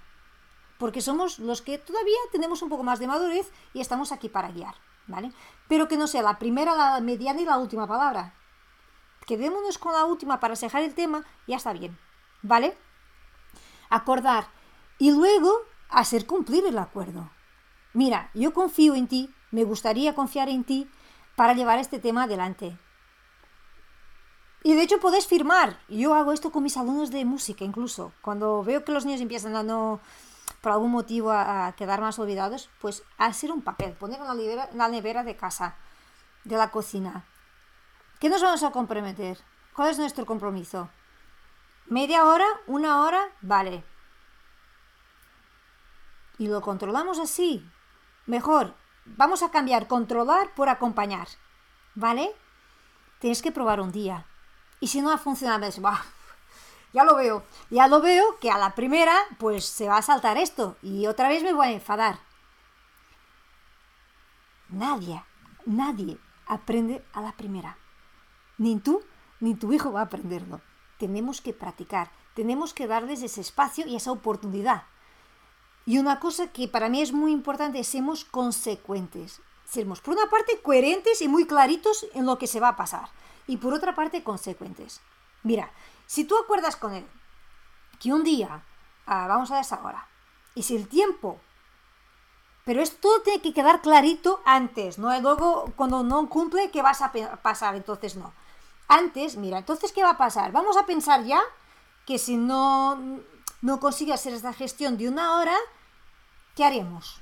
Porque 0.79 1.03
somos 1.03 1.38
los 1.38 1.61
que 1.61 1.77
todavía 1.77 2.17
tenemos 2.32 2.62
un 2.62 2.71
poco 2.71 2.82
más 2.82 3.00
de 3.00 3.06
madurez 3.06 3.53
y 3.75 3.82
estamos 3.82 4.12
aquí 4.12 4.31
para 4.31 4.50
guiar, 4.50 4.77
¿vale? 5.06 5.31
Pero 5.69 5.88
que 5.88 5.99
no 5.99 6.06
sea 6.06 6.23
la 6.23 6.38
primera, 6.38 6.75
la 6.75 7.00
mediana 7.03 7.43
y 7.43 7.44
la 7.44 7.59
última 7.59 7.87
palabra. 7.87 8.32
Quedémonos 9.31 9.79
con 9.79 9.93
la 9.93 10.06
última 10.06 10.41
para 10.41 10.56
cejar 10.56 10.82
el 10.82 10.93
tema 10.93 11.25
ya 11.47 11.55
está 11.55 11.73
bien, 11.73 11.97
¿vale? 12.43 12.77
Acordar 13.88 14.49
y 14.99 15.12
luego 15.12 15.53
hacer 15.88 16.27
cumplir 16.27 16.67
el 16.67 16.77
acuerdo. 16.77 17.31
Mira, 17.93 18.32
yo 18.35 18.53
confío 18.53 18.97
en 18.97 19.06
ti, 19.06 19.32
me 19.53 19.62
gustaría 19.62 20.17
confiar 20.17 20.49
en 20.49 20.65
ti 20.65 20.91
para 21.37 21.55
llevar 21.55 21.79
este 21.79 22.00
tema 22.00 22.25
adelante. 22.25 22.77
Y 24.65 24.75
de 24.75 24.82
hecho 24.82 24.99
podés 24.99 25.29
firmar. 25.29 25.79
Yo 25.88 26.15
hago 26.15 26.32
esto 26.32 26.50
con 26.50 26.65
mis 26.65 26.77
alumnos 26.77 27.12
de 27.12 27.25
música 27.25 27.65
incluso. 27.65 28.12
Cuando 28.23 28.65
veo 28.65 28.85
que 28.85 28.91
los 28.91 29.06
niños 29.06 29.21
empiezan 29.21 29.55
a 29.55 29.62
no, 29.62 30.00
por 30.61 30.73
algún 30.73 30.91
motivo, 30.91 31.31
a, 31.31 31.73
quedar 31.77 32.00
más 32.00 32.19
olvidados, 32.19 32.69
pues 32.81 33.05
hacer 33.17 33.53
un 33.53 33.62
papel, 33.62 33.93
poner 33.93 34.19
nevera, 34.35 34.69
la 34.75 34.88
nevera 34.88 35.23
de 35.23 35.37
casa, 35.37 35.77
de 36.43 36.56
la 36.56 36.73
cocina. 36.73 37.30
¿Qué 38.20 38.28
nos 38.28 38.43
vamos 38.43 38.62
a 38.62 38.70
comprometer? 38.70 39.38
¿Cuál 39.75 39.90
es 39.90 39.99
nuestro 39.99 40.25
compromiso? 40.26 40.88
¿Media 41.87 42.25
hora? 42.25 42.46
¿Una 42.67 43.02
hora? 43.02 43.20
Vale 43.40 43.82
y 46.40 46.49
lo 46.49 46.62
controlamos 46.62 47.19
así, 47.19 47.70
mejor, 48.25 48.75
vamos 49.05 49.43
a 49.43 49.50
cambiar 49.50 49.87
controlar 49.87 50.55
por 50.55 50.70
acompañar, 50.70 51.28
¿vale? 51.94 52.34
Tienes 53.19 53.43
que 53.43 53.52
probar 53.52 53.78
un 53.78 53.93
día. 53.93 54.25
Y 54.81 54.87
si 54.87 55.02
no 55.02 55.12
ha 55.12 55.19
funcionado, 55.19 55.70
bah, 55.82 56.02
ya 56.94 57.05
lo 57.05 57.14
veo, 57.17 57.44
ya 57.69 57.88
lo 57.88 58.00
veo 58.00 58.38
que 58.38 58.50
a 58.50 58.56
la 58.56 58.75
primera 58.75 59.14
pues 59.38 59.67
se 59.67 59.87
va 59.87 59.99
a 59.99 60.02
saltar 60.02 60.38
esto 60.38 60.78
y 60.81 61.06
otra 61.06 61.28
vez 61.28 61.43
me 61.43 61.52
voy 61.52 61.67
a 61.67 61.72
enfadar. 61.72 62.19
Nadie, 64.70 65.22
nadie 65.67 66.17
aprende 66.46 67.05
a 67.12 67.20
la 67.20 67.32
primera. 67.32 67.77
Ni 68.60 68.79
tú 68.79 69.02
ni 69.40 69.55
tu 69.55 69.72
hijo 69.72 69.90
va 69.90 70.00
a 70.00 70.05
aprenderlo. 70.05 70.60
Tenemos 70.98 71.40
que 71.40 71.55
practicar, 71.55 72.10
tenemos 72.34 72.74
que 72.74 72.86
darles 72.86 73.22
ese 73.22 73.40
espacio 73.40 73.86
y 73.86 73.96
esa 73.96 74.12
oportunidad. 74.12 74.82
Y 75.86 75.96
una 75.96 76.20
cosa 76.20 76.48
que 76.48 76.69
para 76.69 76.90
mí 76.90 77.00
es 77.00 77.14
muy 77.14 77.32
importante, 77.32 77.82
seamos 77.84 78.26
consecuentes. 78.26 79.40
Seremos, 79.64 80.02
por 80.02 80.12
una 80.12 80.29
parte, 80.29 80.60
coherentes 80.60 81.22
y 81.22 81.29
muy 81.29 81.46
claritos 81.46 82.05
en 82.12 82.26
lo 82.26 82.36
que 82.36 82.46
se 82.46 82.60
va 82.60 82.69
a 82.69 82.76
pasar. 82.76 83.08
Y 83.46 83.56
por 83.56 83.72
otra 83.72 83.94
parte, 83.94 84.22
consecuentes. 84.22 85.00
Mira, 85.43 85.70
si 86.06 86.24
tú 86.24 86.36
acuerdas 86.36 86.76
con 86.76 86.93
él 86.93 87.06
que 87.98 88.12
un 88.12 88.24
día, 88.24 88.62
ah, 89.06 89.26
vamos 89.26 89.50
a 89.52 89.60
esa 89.60 89.82
hora, 89.82 90.06
y 90.55 90.64
si 90.64 90.76
el 90.76 90.86
tiempo, 90.86 91.40
pero 92.67 92.82
esto 92.82 93.08
tiene 93.22 93.40
que 93.40 93.55
quedar 93.55 93.81
clarito 93.81 94.43
antes, 94.44 94.98
¿no? 94.98 95.17
Y 95.17 95.22
luego, 95.22 95.72
cuando 95.76 96.02
no 96.02 96.29
cumple, 96.29 96.70
¿qué 96.70 96.82
vas 96.82 97.00
a 97.00 97.10
pasar? 97.43 97.74
Entonces, 97.74 98.17
no. 98.17 98.34
Antes, 98.93 99.37
mira, 99.37 99.59
entonces, 99.59 99.93
¿qué 99.93 100.03
va 100.03 100.11
a 100.11 100.19
pasar? 100.19 100.51
Vamos 100.51 100.77
a 100.77 100.85
pensar 100.85 101.23
ya 101.23 101.41
que 102.05 102.19
si 102.19 102.37
no, 102.37 102.99
no 103.63 103.79
consigue 103.79 104.13
hacer 104.13 104.35
esta 104.35 104.53
gestión 104.53 104.99
de 104.99 105.09
una 105.09 105.39
hora, 105.39 105.56
¿qué 106.56 106.65
haremos? 106.65 107.20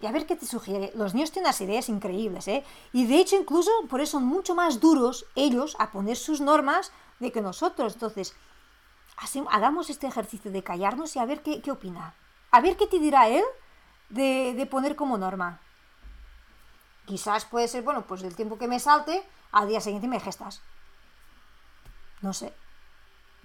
Y 0.00 0.06
a 0.06 0.12
ver 0.12 0.24
qué 0.24 0.34
te 0.34 0.46
sugiere. 0.46 0.92
Los 0.94 1.12
niños 1.12 1.30
tienen 1.30 1.48
unas 1.48 1.60
ideas 1.60 1.90
increíbles, 1.90 2.48
¿eh? 2.48 2.64
Y 2.94 3.04
de 3.04 3.18
hecho, 3.18 3.36
incluso 3.36 3.70
por 3.90 4.00
eso 4.00 4.12
son 4.12 4.24
mucho 4.24 4.54
más 4.54 4.80
duros 4.80 5.26
ellos 5.34 5.76
a 5.78 5.90
poner 5.90 6.16
sus 6.16 6.40
normas 6.40 6.90
de 7.20 7.30
que 7.30 7.42
nosotros. 7.42 7.92
Entonces, 7.92 8.34
hagamos 9.50 9.90
este 9.90 10.06
ejercicio 10.06 10.50
de 10.50 10.64
callarnos 10.64 11.14
y 11.16 11.18
a 11.18 11.26
ver 11.26 11.42
qué, 11.42 11.70
opina. 11.70 12.14
A 12.50 12.62
ver 12.62 12.78
qué 12.78 12.86
te 12.86 12.98
dirá 12.98 13.28
él 13.28 13.44
de, 14.08 14.54
de, 14.54 14.64
poner 14.64 14.96
como 14.96 15.18
norma. 15.18 15.60
Quizás 17.04 17.44
puede 17.44 17.68
ser, 17.68 17.82
bueno, 17.82 18.06
pues 18.06 18.22
el 18.22 18.34
tiempo 18.34 18.56
que 18.56 18.68
me 18.68 18.80
salte, 18.80 19.22
al 19.52 19.68
día 19.68 19.82
siguiente 19.82 20.08
me 20.08 20.18
gestas. 20.18 20.62
No 22.24 22.32
sé. 22.32 22.54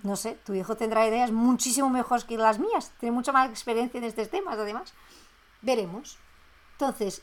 No 0.04 0.16
sé, 0.16 0.36
tu 0.46 0.54
hijo 0.54 0.78
tendrá 0.78 1.06
ideas 1.06 1.32
muchísimo 1.32 1.90
mejores 1.90 2.24
que 2.24 2.38
las 2.38 2.60
mías. 2.60 2.94
Tiene 2.98 3.12
mucha 3.12 3.34
más 3.34 3.50
experiencia 3.50 3.98
en 3.98 4.06
estos 4.06 4.30
temas, 4.30 4.58
además. 4.58 4.94
Veremos. 5.62 6.18
Entonces, 6.72 7.22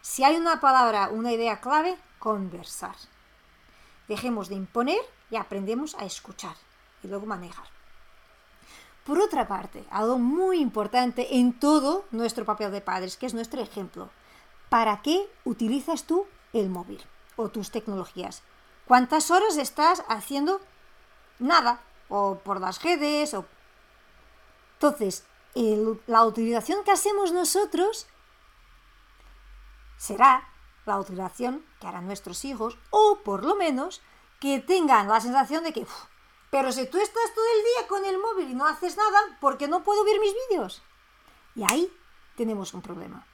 si 0.00 0.24
hay 0.24 0.36
una 0.36 0.58
palabra, 0.58 1.10
una 1.10 1.32
idea 1.32 1.60
clave, 1.60 1.98
conversar. 2.18 2.96
Dejemos 4.08 4.48
de 4.48 4.54
imponer 4.54 5.02
y 5.30 5.36
aprendemos 5.36 5.94
a 5.96 6.06
escuchar 6.06 6.56
y 7.02 7.08
luego 7.08 7.26
manejar. 7.26 7.66
Por 9.04 9.20
otra 9.20 9.46
parte, 9.46 9.84
algo 9.90 10.18
muy 10.18 10.60
importante 10.60 11.36
en 11.36 11.58
todo 11.58 12.06
nuestro 12.10 12.46
papel 12.46 12.72
de 12.72 12.80
padres, 12.80 13.18
que 13.18 13.26
es 13.26 13.34
nuestro 13.34 13.60
ejemplo. 13.60 14.08
¿Para 14.70 15.02
qué 15.02 15.28
utilizas 15.44 16.04
tú 16.04 16.26
el 16.54 16.70
móvil 16.70 17.04
o 17.36 17.50
tus 17.50 17.70
tecnologías. 17.70 18.42
¿Cuántas 18.86 19.30
horas 19.30 19.58
estás 19.58 20.02
haciendo 20.08 20.60
nada? 21.38 21.80
O 22.08 22.38
por 22.38 22.60
las 22.60 22.82
redes, 22.82 23.34
o... 23.34 23.44
Entonces, 24.74 25.24
la 26.06 26.24
utilización 26.24 26.84
que 26.84 26.92
hacemos 26.92 27.32
nosotros 27.32 28.06
será 29.96 30.48
la 30.84 30.98
utilización 31.00 31.64
que 31.80 31.86
harán 31.86 32.06
nuestros 32.06 32.44
hijos, 32.44 32.78
o 32.90 33.20
por 33.24 33.44
lo 33.44 33.56
menos 33.56 34.02
que 34.38 34.60
tengan 34.60 35.08
la 35.08 35.20
sensación 35.20 35.64
de 35.64 35.72
que, 35.72 35.86
pero 36.50 36.70
si 36.72 36.86
tú 36.86 36.98
estás 36.98 37.34
todo 37.34 37.44
el 37.56 37.64
día 37.64 37.88
con 37.88 38.04
el 38.04 38.18
móvil 38.18 38.50
y 38.50 38.54
no 38.54 38.66
haces 38.66 38.96
nada, 38.96 39.18
¿por 39.40 39.58
qué 39.58 39.66
no 39.66 39.82
puedo 39.82 40.04
ver 40.04 40.20
mis 40.20 40.34
vídeos? 40.48 40.82
Y 41.54 41.64
ahí 41.64 41.92
tenemos 42.36 42.74
un 42.74 42.82
problema. 42.82 43.26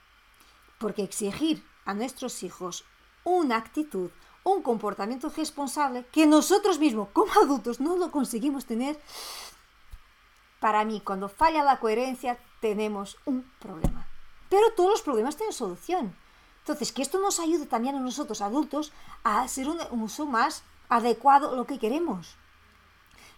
Porque 0.79 1.03
exigir 1.03 1.67
a 1.85 1.95
nuestros 1.95 2.43
hijos 2.43 2.85
una 3.25 3.57
actitud, 3.57 4.11
un 4.45 4.63
comportamiento 4.63 5.29
responsable 5.29 6.05
que 6.13 6.27
nosotros 6.27 6.79
mismos 6.79 7.09
como 7.13 7.33
adultos 7.43 7.81
no 7.81 7.97
lo 7.97 8.11
conseguimos 8.11 8.67
tener, 8.67 8.99
para 10.61 10.85
mí 10.85 11.01
cuando 11.01 11.29
falla 11.29 11.65
la 11.65 11.81
coherencia 11.81 12.39
tenemos 12.61 13.19
un 13.25 13.43
problema. 13.59 14.07
Pero 14.49 14.73
todos 14.77 14.91
los 14.91 15.03
problemas 15.03 15.37
tienen 15.37 15.53
solución. 15.53 16.15
Entonces, 16.59 16.93
que 16.93 17.03
esto 17.03 17.19
nos 17.19 17.41
ayude 17.41 17.67
también 17.67 17.97
a 17.97 18.01
nosotros 18.01 18.41
adultos 18.41 18.93
a 19.25 19.41
hacer 19.43 19.69
un 19.69 19.81
uso 20.01 20.27
más 20.27 20.63
adecuado 20.89 21.51
a 21.51 21.57
lo 21.57 21.67
que 21.67 21.79
queremos. 21.79 22.37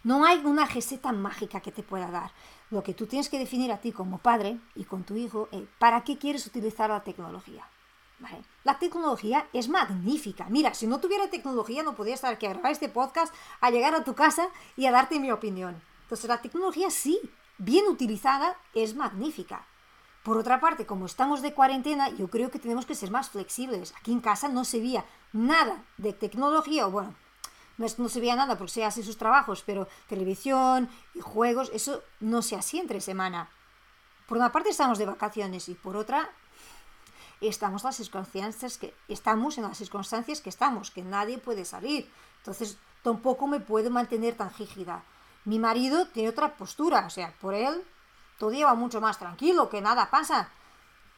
No 0.03 0.27
hay 0.27 0.45
una 0.45 0.67
receta 0.67 1.13
mágica 1.13 1.61
que 1.61 1.73
te 1.73 1.83
pueda 1.83 2.11
dar. 2.11 2.33
Lo 2.71 2.83
que 2.83 2.93
tú 2.93 3.07
tienes 3.07 3.31
que 3.31 3.39
definir 3.39 3.73
a 3.73 3.79
ti 3.79 3.93
como 3.93 4.19
padre 4.19 4.59
y 4.75 4.85
con 4.85 5.05
tu 5.05 5.17
hijo 5.17 5.49
es 5.51 5.63
para 5.79 6.05
qué 6.05 6.19
quieres 6.19 6.47
utilizar 6.47 6.91
la 6.91 7.03
tecnología. 7.03 7.67
La 8.63 8.79
tecnología 8.79 9.47
es 9.53 9.69
magnífica. 9.69 10.47
Mira, 10.49 10.73
si 10.75 10.87
no 10.87 11.01
tuviera 11.01 11.29
tecnología 11.29 11.83
no 11.83 11.95
podría 11.95 12.15
estar 12.15 12.33
aquí 12.33 12.47
a 12.47 12.51
grabar 12.51 12.73
este 12.73 12.89
podcast, 12.89 13.35
a 13.61 13.71
llegar 13.71 13.95
a 13.95 14.05
tu 14.05 14.15
casa 14.15 14.49
y 14.77 14.87
a 14.87 14.93
darte 14.93 15.21
mi 15.21 15.31
opinión. 15.31 15.83
Entonces 16.03 16.29
la 16.29 16.41
tecnología 16.41 16.91
sí, 16.91 17.21
bien 17.59 17.87
utilizada, 17.87 18.57
es 18.75 18.95
magnífica. 18.95 19.67
Por 20.23 20.39
otra 20.39 20.59
parte, 20.59 20.87
como 20.87 21.05
estamos 21.05 21.43
de 21.43 21.53
cuarentena, 21.53 22.09
yo 22.09 22.29
creo 22.29 22.51
que 22.51 22.59
tenemos 22.59 22.87
que 22.87 22.95
ser 22.95 23.11
más 23.11 23.29
flexibles. 23.29 23.93
Aquí 23.99 24.11
en 24.11 24.21
casa 24.21 24.49
no 24.49 24.65
se 24.65 24.79
veía 24.79 25.05
nada 25.33 25.85
de 25.99 26.15
tecnología, 26.15 26.87
o 26.87 26.91
bueno, 26.91 27.15
no, 27.77 28.09
se 28.09 28.21
veía 28.21 28.37
nada 28.37 28.57
porque 28.57 28.73
se 28.73 28.85
hace 28.85 29.03
sus 29.03 29.19
trabajos, 29.19 29.63
pero 29.67 29.89
televisión 30.09 30.89
y 31.15 31.21
juegos, 31.21 31.71
eso 31.75 32.03
no 32.21 32.41
se 32.41 32.57
hacía 32.57 32.81
entre 32.81 33.03
semana. 33.03 33.51
Por 34.27 34.39
una 34.39 34.53
parte 34.53 34.71
estamos 34.71 34.97
de 34.97 35.07
vacaciones 35.07 35.69
y 35.69 35.75
por 35.75 35.97
otra 35.97 36.31
estamos 37.49 37.85
las 37.85 37.97
circunstancias 37.97 38.79
que 38.79 38.95
estamos 39.09 39.59
en 39.59 39.65
las 39.65 39.79
circunstancias 39.79 40.41
que 40.41 40.51
estamos, 40.51 40.91
que 40.91 41.03
nadie 41.03 41.39
puede 41.39 41.65
salir. 41.65 42.11
Entonces 42.39 42.79
tampoco 43.03 43.47
me 43.47 43.61
puedo 43.61 43.91
mantener 43.91 44.37
tan 44.37 44.53
rígida. 44.55 45.03
Mi 45.45 45.59
marido 45.59 46.07
tiene 46.07 46.31
otra 46.31 46.55
postura, 46.55 47.05
o 47.07 47.11
sea, 47.11 47.35
por 47.41 47.55
él 47.55 47.83
todo 48.39 48.51
lleva 48.51 48.75
mucho 48.75 49.01
más 49.01 49.19
tranquilo, 49.19 49.69
que 49.69 49.81
nada 49.81 50.11
pasa. 50.11 50.49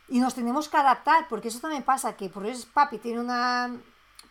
Y 0.09 0.21
nos 0.21 0.35
tenemos 0.35 0.69
que 0.69 0.77
adaptar, 0.77 1.27
porque 1.29 1.49
eso 1.49 1.61
también 1.61 1.83
pasa, 1.83 2.17
que 2.17 2.29
por 2.29 2.47
eso 2.47 2.69
papi 2.73 2.99
tiene 2.99 3.21
una 3.21 3.75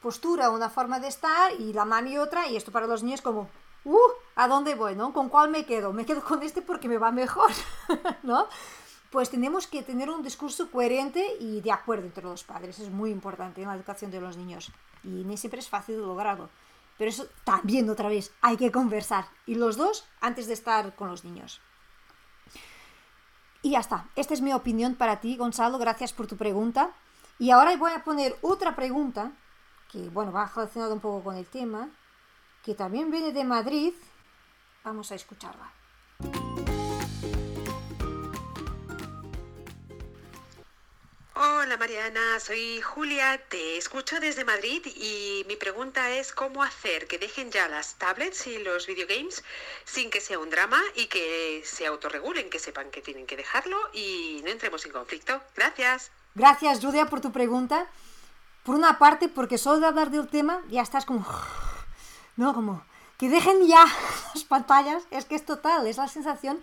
postura, 0.01 0.49
una 0.49 0.69
forma 0.69 0.99
de 0.99 1.07
estar, 1.07 1.51
y 1.59 1.73
la 1.73 1.85
mami 1.85 2.17
otra, 2.17 2.47
y 2.47 2.55
esto 2.55 2.71
para 2.71 2.87
los 2.87 3.03
niños 3.03 3.21
como, 3.21 3.49
uh, 3.85 3.99
¿a 4.35 4.47
dónde 4.47 4.75
voy, 4.75 4.95
no? 4.95 5.13
¿Con 5.13 5.29
cuál 5.29 5.49
me 5.49 5.65
quedo? 5.65 5.91
Me 5.93 6.05
quedo 6.05 6.23
con 6.23 6.43
este 6.43 6.61
porque 6.61 6.87
me 6.87 6.97
va 6.97 7.11
mejor, 7.11 7.51
¿no? 8.23 8.47
Pues 9.15 9.29
tenemos 9.29 9.65
que 9.65 9.81
tener 9.81 10.09
un 10.09 10.23
discurso 10.23 10.69
coherente 10.69 11.25
y 11.39 11.61
de 11.61 11.71
acuerdo 11.71 12.05
entre 12.05 12.25
los 12.25 12.43
padres, 12.43 12.79
es 12.79 12.89
muy 12.89 13.11
importante 13.11 13.61
en 13.61 13.69
la 13.69 13.75
educación 13.75 14.11
de 14.11 14.19
los 14.19 14.35
niños, 14.35 14.73
y 15.05 15.07
ni 15.07 15.37
siempre 15.37 15.61
es 15.61 15.69
fácil 15.69 16.01
lograrlo. 16.01 16.49
Pero 16.97 17.11
eso 17.11 17.25
también, 17.45 17.89
otra 17.89 18.09
vez, 18.09 18.33
hay 18.41 18.57
que 18.57 18.73
conversar, 18.73 19.27
y 19.45 19.55
los 19.55 19.77
dos 19.77 20.05
antes 20.19 20.47
de 20.47 20.53
estar 20.53 20.97
con 20.97 21.07
los 21.07 21.23
niños. 21.23 21.61
Y 23.61 23.71
ya 23.71 23.79
está. 23.79 24.09
Esta 24.17 24.33
es 24.33 24.41
mi 24.41 24.51
opinión 24.51 24.95
para 24.95 25.21
ti, 25.21 25.37
Gonzalo. 25.37 25.77
Gracias 25.77 26.11
por 26.11 26.27
tu 26.27 26.35
pregunta. 26.35 26.91
Y 27.39 27.51
ahora 27.51 27.73
voy 27.77 27.93
a 27.93 28.03
poner 28.03 28.35
otra 28.41 28.75
pregunta, 28.75 29.31
que 29.93 30.09
bueno, 30.09 30.33
va 30.33 30.51
relacionada 30.53 30.93
un 30.93 30.99
poco 30.99 31.23
con 31.23 31.37
el 31.37 31.45
tema, 31.45 31.87
que 32.65 32.75
también 32.75 33.09
viene 33.09 33.31
de 33.31 33.45
Madrid. 33.45 33.93
Vamos 34.83 35.09
a 35.13 35.15
escucharla. 35.15 35.71
Hola 41.65 41.77
Mariana, 41.77 42.39
soy 42.39 42.79
Julia, 42.79 43.41
te 43.49 43.77
escucho 43.77 44.19
desde 44.19 44.45
Madrid 44.45 44.85
y 44.85 45.43
mi 45.47 45.55
pregunta 45.55 46.11
es 46.11 46.31
cómo 46.31 46.61
hacer 46.61 47.07
que 47.07 47.17
dejen 47.17 47.49
ya 47.49 47.67
las 47.67 47.95
tablets 47.95 48.45
y 48.45 48.59
los 48.59 48.85
videogames 48.85 49.43
sin 49.83 50.11
que 50.11 50.21
sea 50.21 50.37
un 50.37 50.51
drama 50.51 50.79
y 50.93 51.07
que 51.07 51.63
se 51.65 51.87
autorregulen, 51.87 52.51
que 52.51 52.59
sepan 52.59 52.91
que 52.91 53.01
tienen 53.01 53.25
que 53.25 53.35
dejarlo 53.35 53.77
y 53.93 54.41
no 54.43 54.51
entremos 54.51 54.85
en 54.85 54.91
conflicto. 54.91 55.41
Gracias. 55.55 56.11
Gracias 56.35 56.81
Julia 56.81 57.07
por 57.07 57.19
tu 57.19 57.31
pregunta. 57.31 57.87
Por 58.63 58.75
una 58.75 58.99
parte, 58.99 59.27
porque 59.27 59.57
solo 59.57 59.79
de 59.79 59.87
hablar 59.87 60.11
del 60.11 60.27
tema 60.27 60.61
ya 60.69 60.83
estás 60.83 61.03
como... 61.03 61.25
No, 62.35 62.53
como 62.53 62.85
que 63.17 63.27
dejen 63.27 63.65
ya 63.65 63.83
las 64.35 64.43
pantallas, 64.43 65.01
es 65.09 65.25
que 65.25 65.33
es 65.33 65.43
total, 65.43 65.87
es 65.87 65.97
la 65.97 66.07
sensación 66.07 66.61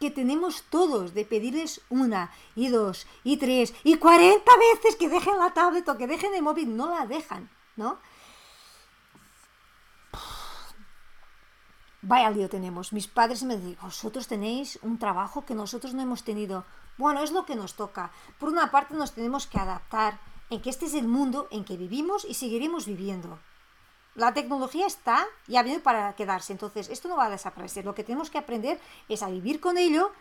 que 0.00 0.10
tenemos 0.10 0.64
todos 0.70 1.14
de 1.14 1.24
pedirles 1.24 1.80
una 1.88 2.30
y 2.54 2.68
dos 2.68 3.06
y 3.22 3.36
tres 3.36 3.74
y 3.84 3.96
cuarenta 3.96 4.52
veces 4.56 4.96
que 4.96 5.08
dejen 5.08 5.38
la 5.38 5.54
tablet 5.54 5.88
o 5.88 5.96
que 5.96 6.06
dejen 6.06 6.34
el 6.34 6.42
móvil, 6.42 6.76
no 6.76 6.90
la 6.90 7.06
dejan, 7.06 7.48
¿no? 7.76 7.98
Vaya 12.02 12.30
lío 12.30 12.50
tenemos. 12.50 12.92
Mis 12.92 13.08
padres 13.08 13.42
me 13.44 13.56
dicen, 13.56 13.78
vosotros 13.80 14.26
tenéis 14.26 14.78
un 14.82 14.98
trabajo 14.98 15.46
que 15.46 15.54
nosotros 15.54 15.94
no 15.94 16.02
hemos 16.02 16.22
tenido. 16.22 16.66
Bueno, 16.98 17.22
es 17.22 17.32
lo 17.32 17.46
que 17.46 17.56
nos 17.56 17.74
toca. 17.74 18.12
Por 18.38 18.50
una 18.50 18.70
parte 18.70 18.94
nos 18.94 19.12
tenemos 19.12 19.46
que 19.46 19.58
adaptar 19.58 20.20
en 20.50 20.60
que 20.60 20.68
este 20.68 20.84
es 20.84 20.94
el 20.94 21.08
mundo 21.08 21.48
en 21.50 21.64
que 21.64 21.78
vivimos 21.78 22.26
y 22.26 22.34
seguiremos 22.34 22.84
viviendo 22.84 23.38
la 24.14 24.32
tecnología 24.32 24.86
está 24.86 25.26
y 25.48 25.56
ha 25.56 25.62
venido 25.62 25.82
para 25.82 26.14
quedarse, 26.14 26.52
entonces 26.52 26.88
esto 26.88 27.08
no 27.08 27.16
va 27.16 27.26
a 27.26 27.30
desaparecer. 27.30 27.84
Lo 27.84 27.94
que 27.94 28.04
tenemos 28.04 28.30
que 28.30 28.38
aprender 28.38 28.80
es 29.08 29.22
a 29.22 29.28
vivir 29.28 29.60
con 29.60 29.76
ello 29.76 30.12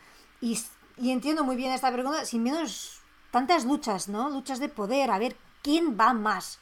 y, 0.42 0.60
entiendo 0.98 1.44
muy 1.44 1.56
bien 1.56 1.72
esta 1.72 1.92
pregunta, 1.92 2.26
sin 2.26 2.44
menos 2.44 3.02
tantas 3.32 3.66
luchas, 3.66 4.10
¿no? 4.10 4.30
Luchas 4.30 4.60
de 4.60 4.70
poder, 4.70 5.12
a 5.12 5.20
ver 5.20 5.36
quién 5.62 5.98
va 6.00 6.14
más. 6.14 6.60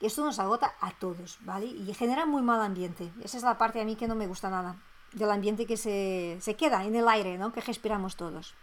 Esto 0.00 0.24
nos 0.24 0.38
agota 0.38 0.74
a 0.80 0.90
todos, 0.92 1.38
¿vale? 1.40 1.66
Y 1.66 1.92
genera 1.94 2.26
muy 2.26 2.42
mal 2.42 2.60
ambiente. 2.60 3.10
Esa 3.24 3.38
es 3.38 3.42
la 3.42 3.56
parte 3.56 3.80
a 3.80 3.84
mí 3.84 3.96
que 3.96 4.06
no 4.06 4.14
me 4.14 4.26
gusta 4.26 4.50
nada, 4.50 4.76
del 5.12 5.30
ambiente 5.30 5.66
que 5.66 5.78
se, 5.78 6.38
se 6.42 6.54
queda 6.54 6.84
en 6.84 6.94
el 6.96 7.08
aire, 7.08 7.38
¿no? 7.38 7.50
Que 7.52 7.62
respiramos 7.62 8.16
todos. 8.16 8.54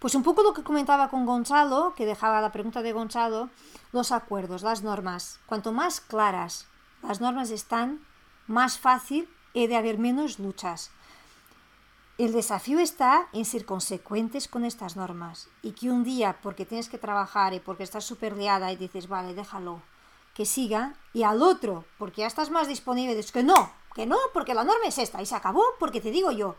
Pues 0.00 0.14
un 0.14 0.22
poco 0.22 0.42
lo 0.42 0.54
que 0.54 0.62
comentaba 0.62 1.10
con 1.10 1.26
Gonzalo, 1.26 1.92
que 1.94 2.06
dejaba 2.06 2.40
la 2.40 2.52
pregunta 2.52 2.80
de 2.80 2.94
Gonzalo, 2.94 3.50
los 3.92 4.12
acuerdos, 4.12 4.62
las 4.62 4.82
normas. 4.82 5.38
Cuanto 5.44 5.72
más 5.72 6.00
claras 6.00 6.66
las 7.02 7.20
normas 7.20 7.50
están, 7.50 8.00
más 8.46 8.78
fácil 8.78 9.28
he 9.52 9.68
de 9.68 9.76
haber 9.76 9.98
menos 9.98 10.38
luchas. 10.38 10.90
El 12.16 12.32
desafío 12.32 12.78
está 12.78 13.28
en 13.32 13.44
ser 13.44 13.66
consecuentes 13.66 14.48
con 14.48 14.64
estas 14.64 14.96
normas 14.96 15.48
y 15.60 15.72
que 15.72 15.90
un 15.90 16.02
día, 16.02 16.38
porque 16.42 16.64
tienes 16.64 16.88
que 16.88 16.98
trabajar 16.98 17.52
y 17.52 17.60
porque 17.60 17.82
estás 17.82 18.04
súper 18.04 18.36
liada 18.36 18.72
y 18.72 18.76
dices, 18.76 19.06
vale, 19.06 19.34
déjalo, 19.34 19.82
que 20.34 20.46
siga, 20.46 20.94
y 21.12 21.24
al 21.24 21.42
otro, 21.42 21.84
porque 21.98 22.22
ya 22.22 22.26
estás 22.26 22.50
más 22.50 22.68
disponible, 22.68 23.14
dices 23.14 23.32
que 23.32 23.42
no, 23.42 23.70
que 23.94 24.06
no, 24.06 24.16
porque 24.32 24.54
la 24.54 24.64
norma 24.64 24.86
es 24.86 24.96
esta 24.96 25.20
y 25.20 25.26
se 25.26 25.34
acabó 25.34 25.62
porque 25.78 26.00
te 26.00 26.10
digo 26.10 26.30
yo. 26.30 26.56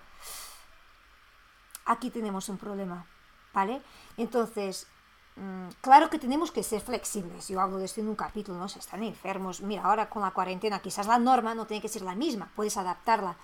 Aquí 1.85 2.11
tenemos 2.11 2.47
un 2.49 2.57
problema. 2.57 3.05
¿Vale? 3.53 3.81
Entonces, 4.17 4.87
mm, 5.35 5.69
claro 5.81 6.09
que 6.09 6.19
tenemos 6.19 6.51
que 6.51 6.63
ser 6.63 6.81
flexibles. 6.81 7.47
Yo 7.47 7.61
hablo 7.61 7.77
de 7.77 7.85
esto 7.85 8.01
en 8.01 8.09
un 8.09 8.15
capítulo, 8.15 8.57
¿no? 8.57 8.69
Se 8.69 8.79
están 8.79 9.03
enfermos. 9.03 9.61
Mira, 9.61 9.83
ahora 9.83 10.09
con 10.09 10.21
la 10.21 10.31
cuarentena 10.31 10.79
quizás 10.79 11.07
la 11.07 11.19
norma 11.19 11.55
no 11.55 11.65
tiene 11.65 11.81
que 11.81 11.89
ser 11.89 12.01
la 12.01 12.15
misma, 12.15 12.51
puedes 12.55 12.77
adaptarla. 12.77 13.35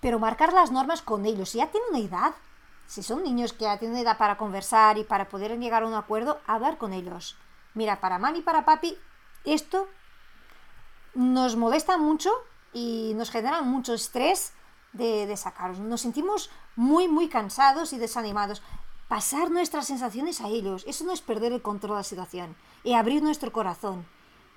Pero 0.00 0.18
marcar 0.18 0.52
las 0.52 0.70
normas 0.70 1.02
con 1.02 1.24
ellos. 1.24 1.50
Si 1.50 1.58
ya 1.58 1.70
tienen 1.70 1.88
una 1.90 2.00
edad, 2.00 2.34
si 2.86 3.02
son 3.02 3.22
niños 3.22 3.52
que 3.52 3.64
ya 3.64 3.78
tienen 3.78 3.96
edad 3.98 4.18
para 4.18 4.36
conversar 4.36 4.98
y 4.98 5.04
para 5.04 5.28
poder 5.28 5.58
llegar 5.58 5.82
a 5.82 5.86
un 5.86 5.94
acuerdo, 5.94 6.40
hablar 6.46 6.78
con 6.78 6.92
ellos. 6.92 7.36
Mira, 7.74 8.00
para 8.00 8.18
mami 8.18 8.40
y 8.40 8.42
para 8.42 8.64
papi, 8.64 8.96
esto 9.44 9.88
nos 11.14 11.56
molesta 11.56 11.96
mucho 11.96 12.30
y 12.72 13.12
nos 13.16 13.30
genera 13.30 13.62
mucho 13.62 13.94
estrés 13.94 14.52
de, 14.92 15.26
de. 15.26 15.38
Nos 15.80 16.00
sentimos 16.00 16.50
muy, 16.76 17.08
muy 17.08 17.28
cansados 17.28 17.92
y 17.92 17.98
desanimados 17.98 18.62
pasar 19.08 19.50
nuestras 19.50 19.86
sensaciones 19.86 20.40
a 20.40 20.48
ellos. 20.48 20.84
Eso 20.86 21.04
no 21.04 21.12
es 21.12 21.20
perder 21.20 21.52
el 21.52 21.62
control 21.62 21.92
de 21.92 21.98
la 21.98 22.04
situación, 22.04 22.56
y 22.82 22.94
abrir 22.94 23.22
nuestro 23.22 23.52
corazón. 23.52 24.06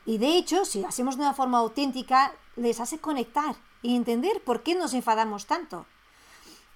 Y 0.05 0.19
de 0.19 0.37
hecho, 0.37 0.65
si 0.65 0.81
lo 0.81 0.87
hacemos 0.87 1.17
de 1.17 1.23
una 1.23 1.33
forma 1.33 1.57
auténtica, 1.57 2.33
les 2.55 2.79
hace 2.79 2.99
conectar 2.99 3.55
y 3.81 3.95
entender 3.95 4.43
por 4.43 4.63
qué 4.63 4.75
nos 4.75 4.93
enfadamos 4.93 5.45
tanto. 5.45 5.85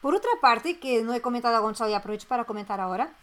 Por 0.01 0.16
otra 0.16 0.32
parte, 0.42 0.80
que 0.80 1.04
no 1.04 1.13
he 1.13 1.22
comentado 1.22 1.56
a 1.56 1.60
Gonzalo 1.60 1.92
y 1.92 1.94
aprovecho 1.94 2.28
para 2.28 2.46
comentar 2.46 2.80
ahora, 2.80 3.16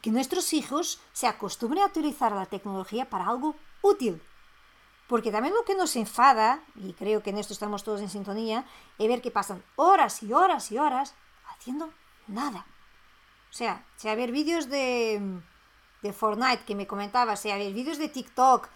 que 0.00 0.10
nuestros 0.10 0.52
hijos 0.52 1.00
se 1.12 1.26
acostumbren 1.26 1.82
a 1.82 1.86
utilizar 1.86 2.32
la 2.32 2.46
tecnología 2.46 3.08
para 3.08 3.26
algo 3.26 3.56
útil. 3.80 4.22
Porque 5.08 5.32
también 5.32 5.54
lo 5.54 5.64
que 5.64 5.74
nos 5.74 5.96
enfada, 5.96 6.62
y 6.74 6.92
creo 6.92 7.22
que 7.22 7.30
en 7.30 7.38
esto 7.38 7.52
estamos 7.52 7.84
todos 7.84 8.00
en 8.00 8.10
sintonía, 8.10 8.64
es 8.98 9.08
ver 9.08 9.22
que 9.22 9.30
pasan 9.30 9.62
horas 9.76 10.22
y 10.22 10.32
horas 10.32 10.70
y 10.72 10.78
horas 10.78 11.14
haciendo 11.48 11.92
nada. 12.26 12.66
O 13.52 13.54
sea, 13.54 13.84
sea 13.96 14.14
ver 14.14 14.32
vídeos 14.32 14.70
de, 14.70 15.20
de 16.00 16.12
Fortnite 16.14 16.64
que 16.64 16.74
me 16.74 16.86
comentaba, 16.86 17.36
sea 17.36 17.58
ver 17.58 17.74
vídeos 17.74 17.98
de 17.98 18.08
TikTok, 18.08 18.66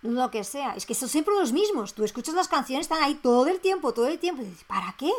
lo 0.00 0.30
que 0.30 0.44
sea. 0.44 0.74
Es 0.74 0.86
que 0.86 0.94
son 0.94 1.10
siempre 1.10 1.34
los 1.34 1.52
mismos. 1.52 1.92
Tú 1.92 2.04
escuchas 2.04 2.34
las 2.34 2.48
canciones, 2.48 2.86
están 2.86 3.02
ahí 3.02 3.16
todo 3.16 3.46
el 3.48 3.60
tiempo, 3.60 3.92
todo 3.92 4.08
el 4.08 4.18
tiempo. 4.18 4.40
Y 4.40 4.46
dices, 4.46 4.64
¿para 4.64 4.94
qué? 4.98 5.10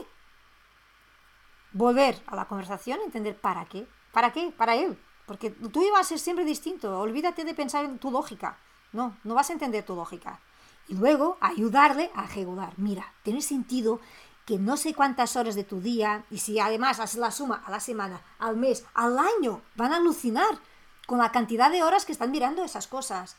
Volver 1.72 2.20
a 2.26 2.36
la 2.36 2.46
conversación, 2.46 3.00
entender 3.06 3.40
para 3.40 3.66
qué. 3.66 3.88
¿Para 4.12 4.34
qué? 4.34 4.52
Para 4.56 4.76
él. 4.76 4.98
Porque 5.28 5.52
tú 5.52 5.84
ibas 5.84 6.02
a 6.02 6.04
ser 6.10 6.20
siempre 6.20 6.44
distinto. 6.44 7.00
Olvídate 7.00 7.44
de 7.44 7.54
pensar 7.54 7.86
en 7.86 8.00
tu 8.00 8.10
lógica. 8.10 8.58
No, 8.92 9.18
no 9.24 9.36
vas 9.36 9.50
a 9.52 9.54
entender 9.54 9.86
tu 9.86 9.96
lógica. 9.96 10.40
Y 10.88 10.96
luego 10.96 11.38
ayudarle 11.42 12.12
a 12.16 12.26
ejecutar. 12.26 12.74
Mira, 12.78 13.14
tiene 13.24 13.42
sentido 13.42 14.00
que 14.46 14.60
no 14.60 14.78
sé 14.78 14.94
cuántas 14.94 15.36
horas 15.36 15.56
de 15.56 15.64
tu 15.64 15.82
día, 15.82 16.25
y 16.30 16.38
si 16.38 16.60
además 16.60 17.00
haces 17.00 17.20
la 17.20 17.32
suma 17.32 17.64
a 17.66 17.72
la 17.72 17.80
semana, 17.80 18.22
al 18.38 18.58
mes, 18.58 18.86
al 18.94 19.18
año, 19.18 19.62
van 19.75 19.92
a 19.92 19.98
alucinar 19.98 20.60
con 21.08 21.18
la 21.18 21.32
cantidad 21.32 21.72
de 21.72 21.84
horas 21.84 22.06
que 22.06 22.12
están 22.12 22.32
mirando 22.32 22.64
esas 22.64 22.88
cosas. 22.88 23.38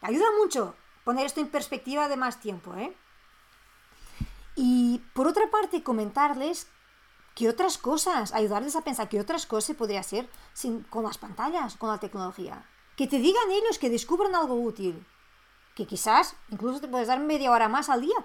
Ayuda 0.00 0.26
mucho 0.38 0.74
poner 1.04 1.26
esto 1.26 1.40
en 1.40 1.48
perspectiva 1.48 2.08
de 2.08 2.16
más 2.16 2.40
tiempo, 2.40 2.74
¿eh? 2.76 2.96
Y 4.54 4.98
por 5.14 5.26
otra 5.26 5.50
parte, 5.50 5.82
comentarles 5.82 6.66
que 7.34 7.48
otras 7.48 7.78
cosas, 7.78 8.32
ayudarles 8.32 8.76
a 8.76 8.82
pensar 8.82 9.08
que 9.08 9.20
otras 9.20 9.46
cosas 9.46 9.76
podría 9.76 10.00
hacer 10.00 10.28
sin, 10.52 10.82
con 10.84 11.04
las 11.04 11.18
pantallas, 11.18 11.76
con 11.76 11.90
la 11.90 11.98
tecnología. 11.98 12.66
Que 12.96 13.06
te 13.06 13.18
digan 13.18 13.50
ellos 13.50 13.78
que 13.78 13.90
descubran 13.90 14.34
algo 14.34 14.54
útil. 14.54 15.06
Que 15.74 15.86
quizás 15.86 16.36
incluso 16.50 16.80
te 16.80 16.88
puedes 16.88 17.08
dar 17.08 17.20
media 17.20 17.50
hora 17.50 17.68
más 17.68 17.88
al 17.88 18.02
día. 18.02 18.16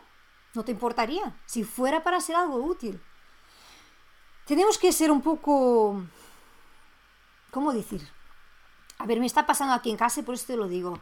No 0.58 0.66
te 0.66 0.72
importaría, 0.72 1.36
si 1.46 1.64
fuera 1.64 2.04
para 2.04 2.18
hacer 2.18 2.36
algo 2.36 2.56
útil. 2.56 3.00
Tenemos 4.48 4.80
que 4.80 4.92
ser 4.92 5.12
un 5.12 5.22
poco... 5.22 6.02
¿Cómo 7.52 7.72
decir? 7.72 8.02
A 8.98 9.06
ver, 9.06 9.20
me 9.20 9.28
está 9.28 9.46
pasando 9.46 9.76
aquí 9.76 9.92
en 9.92 9.98
casa 9.98 10.20
y 10.20 10.24
por 10.24 10.34
eso 10.34 10.48
te 10.48 10.58
lo 10.58 10.68
digo. 10.68 11.00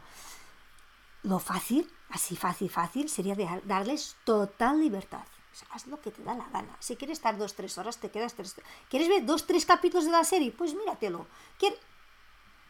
Lo 1.22 1.38
fácil, 1.38 1.90
así 2.10 2.36
fácil, 2.36 2.68
fácil, 2.68 3.08
sería 3.08 3.34
darles 3.64 4.16
total 4.24 4.78
libertad. 4.78 5.24
O 5.24 5.74
haz 5.74 5.86
lo 5.86 6.02
que 6.02 6.10
te 6.10 6.22
da 6.22 6.34
la 6.34 6.44
gana. 6.50 6.76
Si 6.78 6.96
quieres 6.96 7.16
estar 7.16 7.38
dos, 7.38 7.54
tres 7.54 7.78
horas, 7.78 7.96
te 7.96 8.10
quedas 8.10 8.34
tres... 8.34 8.60
¿Quieres 8.90 9.08
ver 9.08 9.24
dos, 9.24 9.46
tres 9.46 9.64
capítulos 9.64 10.04
de 10.04 10.10
la 10.10 10.24
serie? 10.24 10.52
Pues 10.52 10.74
míratelo. 10.74 11.26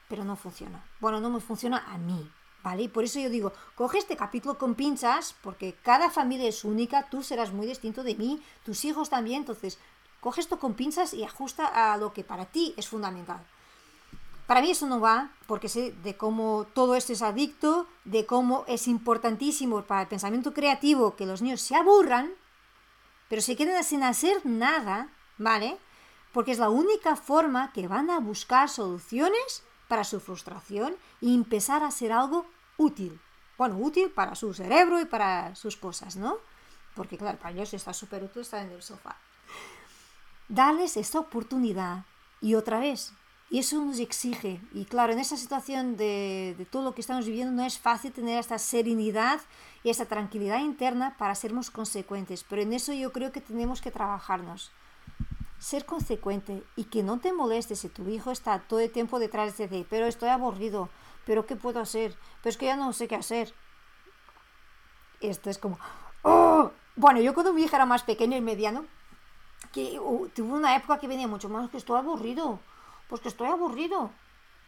Pero 0.09 0.23
no 0.23 0.37
funciona. 0.37 0.89
Bueno, 1.01 1.19
no 1.19 1.31
me 1.31 1.41
funciona 1.41 1.79
a 1.79 1.99
mí, 1.99 2.31
¿vale? 2.67 2.83
Y 2.83 2.89
por 2.89 3.05
eso 3.05 3.21
yo 3.21 3.31
digo, 3.31 3.53
coge 3.77 3.99
este 3.99 4.17
capítulo 4.17 4.59
con 4.59 4.75
pinzas, 4.75 5.37
porque 5.41 5.77
cada 5.85 6.11
familia 6.11 6.49
es 6.49 6.65
única, 6.65 7.09
tú 7.09 7.23
serás 7.23 7.53
muy 7.53 7.65
distinto 7.65 8.03
de 8.03 8.17
mí, 8.17 8.43
tus 8.65 8.85
hijos 8.85 9.09
también, 9.09 9.43
entonces 9.43 9.79
coge 10.19 10.41
esto 10.41 10.59
con 10.59 10.75
pinzas 10.75 11.15
y 11.15 11.23
ajusta 11.23 11.65
a 11.69 11.97
lo 11.97 12.13
que 12.13 12.25
para 12.25 12.47
ti 12.47 12.75
es 12.77 12.89
fundamental. 12.89 13.39
Para 14.49 14.63
mí 14.63 14.73
eso 14.73 14.89
no 14.89 14.99
va, 14.99 15.31
porque 15.47 15.69
sé 15.69 15.93
de 16.03 16.17
cómo 16.17 16.67
todo 16.75 16.97
esto 16.97 17.13
es 17.13 17.23
adicto, 17.23 17.87
de 18.05 18.27
cómo 18.27 18.65
es 18.67 18.89
importantísimo 18.89 19.83
para 19.83 20.03
el 20.03 20.09
pensamiento 20.09 20.53
creativo 20.53 21.15
que 21.15 21.25
los 21.25 21.43
niños 21.43 21.61
se 21.61 21.77
aburran, 21.77 22.33
pero 23.29 23.43
se 23.43 23.55
queden 23.55 23.85
sin 23.85 24.03
hacer 24.03 24.45
nada, 24.45 25.09
¿vale? 25.39 25.79
Porque 26.33 26.51
es 26.51 26.59
la 26.59 26.69
única 26.69 27.15
forma 27.15 27.71
que 27.73 27.87
van 27.87 28.11
a 28.11 28.19
buscar 28.19 28.69
soluciones 28.69 29.63
para 29.87 30.03
su 30.03 30.19
frustración 30.19 30.97
y 31.21 31.33
empezar 31.33 31.85
a 31.85 31.89
hacer 31.89 32.11
algo 32.11 32.45
útil. 32.77 33.21
Bueno, 33.59 33.79
útil 33.79 34.11
para 34.11 34.35
su 34.35 34.53
cerebro 34.53 35.01
y 35.01 35.05
para 35.05 35.55
sus 35.55 35.77
cosas, 35.77 36.17
¿no? 36.17 36.39
Porque 36.95 37.17
claro, 37.17 37.39
para 37.39 37.55
ellos 37.55 37.73
está 37.75 37.93
súper 37.93 38.25
útil 38.25 38.43
estar 38.43 38.65
en 38.65 38.73
el 38.73 38.83
sofá. 38.83 39.17
Darles 40.49 40.97
esta 40.97 41.19
oportunidad 41.19 42.05
y 42.41 42.55
otra 42.55 42.79
vez, 42.79 43.13
y 43.49 43.59
eso 43.59 43.83
nos 43.85 44.01
exige. 44.01 44.61
Y 44.73 44.87
claro, 44.87 45.13
en 45.13 45.21
esta 45.21 45.37
situación 45.37 45.97
de, 45.97 46.67
todo 46.71 46.83
lo 46.83 46.95
que 46.95 47.01
estamos 47.01 47.27
viviendo 47.27 47.53
no 47.53 47.65
es 47.65 47.79
fácil 47.79 48.13
tener 48.13 48.39
esta 48.39 48.59
serenidad 48.59 49.41
y 49.85 49.91
esta 49.91 50.07
tranquilidad 50.07 50.61
interna 50.61 51.17
para 51.17 51.35
sermos 51.35 51.71
consecuentes. 51.71 52.45
Pero 52.45 52.63
en 52.63 52.73
eso 52.73 52.93
yo 52.93 53.13
creo 53.13 53.31
que 53.31 53.41
tenemos 53.41 53.81
que 53.81 53.93
trabajarnos. 53.93 54.73
Ser 55.61 55.87
consecuente 55.87 56.65
y 56.75 56.85
que 56.85 57.03
no 57.03 57.19
te 57.19 57.33
moleste 57.33 57.77
si 57.77 57.89
tu 57.89 58.09
hijo 58.09 58.31
está 58.31 58.59
todo 58.59 58.81
el 58.81 58.91
tiempo 58.91 59.19
detrás 59.19 59.57
de 59.57 59.69
ti. 59.69 59.87
Pero 59.89 60.07
estoy 60.07 60.29
aburrido. 60.29 60.89
Pero 61.27 61.45
¿qué 61.45 61.57
puedo 61.57 61.81
hacer? 61.81 62.17
Pero 62.43 62.51
es 62.51 62.57
que 62.57 62.67
ya 62.67 62.77
no 62.77 62.95
sé 62.95 63.09
qué 63.09 63.17
hacer. 63.17 63.53
Esto 65.21 65.51
es 65.51 65.59
como... 65.59 65.79
¡Oh! 66.23 66.71
Bueno, 66.95 67.21
yo 67.21 67.35
cuando 67.35 67.53
mi 67.53 67.63
hija 67.63 67.77
era 67.77 67.85
más 67.85 68.05
pequeño 68.05 68.39
y 68.39 68.41
mediano, 68.41 68.87
que 69.73 69.99
uh, 70.01 70.29
tuve 70.29 70.53
una 70.53 70.75
época 70.75 70.99
que 70.99 71.09
venía 71.09 71.29
mucho 71.29 71.51
más 71.51 71.69
que 71.69 71.77
estoy 71.77 71.99
aburrido 71.99 72.59
pues 73.09 73.21
que 73.21 73.29
estoy 73.29 73.49
aburrido. 73.49 74.11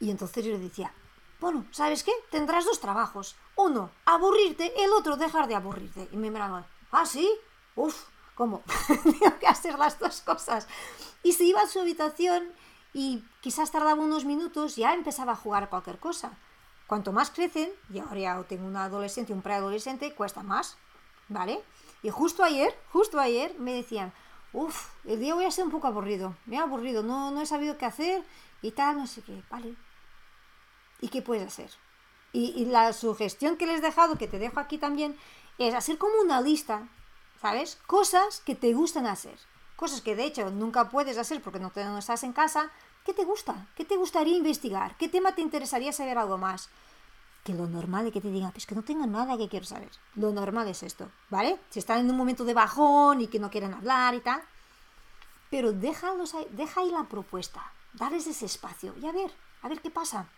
Y 0.00 0.10
entonces 0.10 0.44
yo 0.44 0.52
le 0.52 0.58
decía, 0.58 0.92
bueno, 1.40 1.66
¿sabes 1.72 2.04
qué? 2.04 2.12
Tendrás 2.30 2.64
dos 2.64 2.80
trabajos. 2.80 3.36
Uno, 3.56 3.90
aburrirte, 4.04 4.84
el 4.84 4.92
otro, 4.92 5.16
dejar 5.16 5.48
de 5.48 5.54
aburrirte. 5.54 6.08
Y 6.12 6.16
me 6.16 6.30
miraban, 6.30 6.66
¿ah, 6.92 7.06
sí? 7.06 7.28
Uf, 7.74 8.04
¿cómo? 8.34 8.62
Tengo 9.02 9.38
que 9.38 9.46
hacer 9.46 9.78
las 9.78 9.98
dos 9.98 10.20
cosas. 10.22 10.68
Y 11.22 11.32
se 11.32 11.44
iba 11.44 11.60
a 11.60 11.66
su 11.66 11.80
habitación 11.80 12.52
y 12.92 13.24
quizás 13.40 13.70
tardaba 13.70 14.00
unos 14.00 14.24
minutos, 14.24 14.76
ya 14.76 14.94
empezaba 14.94 15.32
a 15.32 15.36
jugar 15.36 15.68
cualquier 15.68 15.98
cosa. 15.98 16.38
Cuanto 16.88 17.12
más 17.12 17.30
crecen, 17.30 17.70
y 17.92 18.00
ahora 18.00 18.18
ya 18.18 18.42
tengo 18.48 18.66
un 18.66 18.76
adolescente 18.76 19.32
un 19.32 19.42
preadolescente, 19.42 20.12
cuesta 20.14 20.42
más, 20.42 20.76
¿vale? 21.28 21.62
Y 22.02 22.10
justo 22.10 22.42
ayer, 22.42 22.76
justo 22.90 23.20
ayer, 23.20 23.54
me 23.58 23.74
decían, 23.74 24.12
Uf, 24.52 24.88
el 25.04 25.20
día 25.20 25.34
voy 25.34 25.44
a 25.44 25.50
ser 25.50 25.64
un 25.64 25.70
poco 25.70 25.86
aburrido. 25.86 26.34
Me 26.46 26.58
ha 26.58 26.62
aburrido, 26.62 27.02
no, 27.02 27.30
no 27.30 27.40
he 27.40 27.46
sabido 27.46 27.76
qué 27.76 27.84
hacer 27.84 28.24
y 28.62 28.70
tal, 28.70 28.96
no 28.96 29.06
sé 29.06 29.22
qué. 29.22 29.42
Vale. 29.50 29.74
¿Y 31.00 31.08
qué 31.08 31.22
puedes 31.22 31.46
hacer? 31.46 31.70
Y, 32.32 32.52
y, 32.56 32.64
la 32.66 32.92
sugestión 32.92 33.56
que 33.56 33.66
les 33.66 33.78
he 33.78 33.82
dejado, 33.82 34.16
que 34.16 34.28
te 34.28 34.38
dejo 34.38 34.58
aquí 34.60 34.78
también, 34.78 35.16
es 35.58 35.74
hacer 35.74 35.98
como 35.98 36.14
una 36.22 36.40
lista, 36.40 36.88
¿sabes? 37.40 37.78
Cosas 37.86 38.40
que 38.44 38.54
te 38.54 38.72
gustan 38.72 39.06
hacer. 39.06 39.38
Cosas 39.76 40.00
que 40.00 40.16
de 40.16 40.24
hecho 40.24 40.50
nunca 40.50 40.90
puedes 40.90 41.18
hacer 41.18 41.42
porque 41.42 41.60
no, 41.60 41.70
te, 41.70 41.84
no 41.84 41.98
estás 41.98 42.24
en 42.24 42.32
casa. 42.32 42.70
¿Qué 43.08 43.14
te 43.14 43.24
gusta? 43.24 43.66
¿Qué 43.74 43.86
te 43.86 43.96
gustaría 43.96 44.36
investigar? 44.36 44.94
¿Qué 44.98 45.08
tema 45.08 45.34
te 45.34 45.40
interesaría 45.40 45.94
saber 45.94 46.18
algo 46.18 46.36
más? 46.36 46.68
que 47.42 47.54
lo 47.54 47.66
normal 47.66 48.06
es 48.06 48.12
que 48.12 48.20
te 48.20 48.30
digan, 48.30 48.52
pues 48.52 48.66
que 48.66 48.74
no 48.74 48.82
tengo 48.82 49.06
nada 49.06 49.38
que 49.38 49.48
quiero 49.48 49.64
saber. 49.64 49.88
Lo 50.14 50.30
normal 50.30 50.68
es 50.68 50.82
esto, 50.82 51.10
¿vale? 51.30 51.58
Si 51.70 51.78
están 51.78 52.00
en 52.00 52.10
un 52.10 52.18
momento 52.18 52.44
de 52.44 52.52
bajón 52.52 53.22
y 53.22 53.28
que 53.28 53.38
no 53.38 53.48
quieren 53.48 53.72
hablar 53.72 54.14
y 54.14 54.20
tal. 54.20 54.42
Pero 55.48 55.72
déjalos 55.72 56.34
ahí, 56.34 56.46
deja 56.50 56.82
ahí 56.82 56.90
la 56.90 57.04
propuesta, 57.04 57.62
darles 57.94 58.26
ese 58.26 58.44
espacio 58.44 58.94
y 59.00 59.06
a 59.06 59.12
ver, 59.12 59.32
a 59.62 59.68
ver 59.68 59.80
qué 59.80 59.88
pasa. 59.88 60.28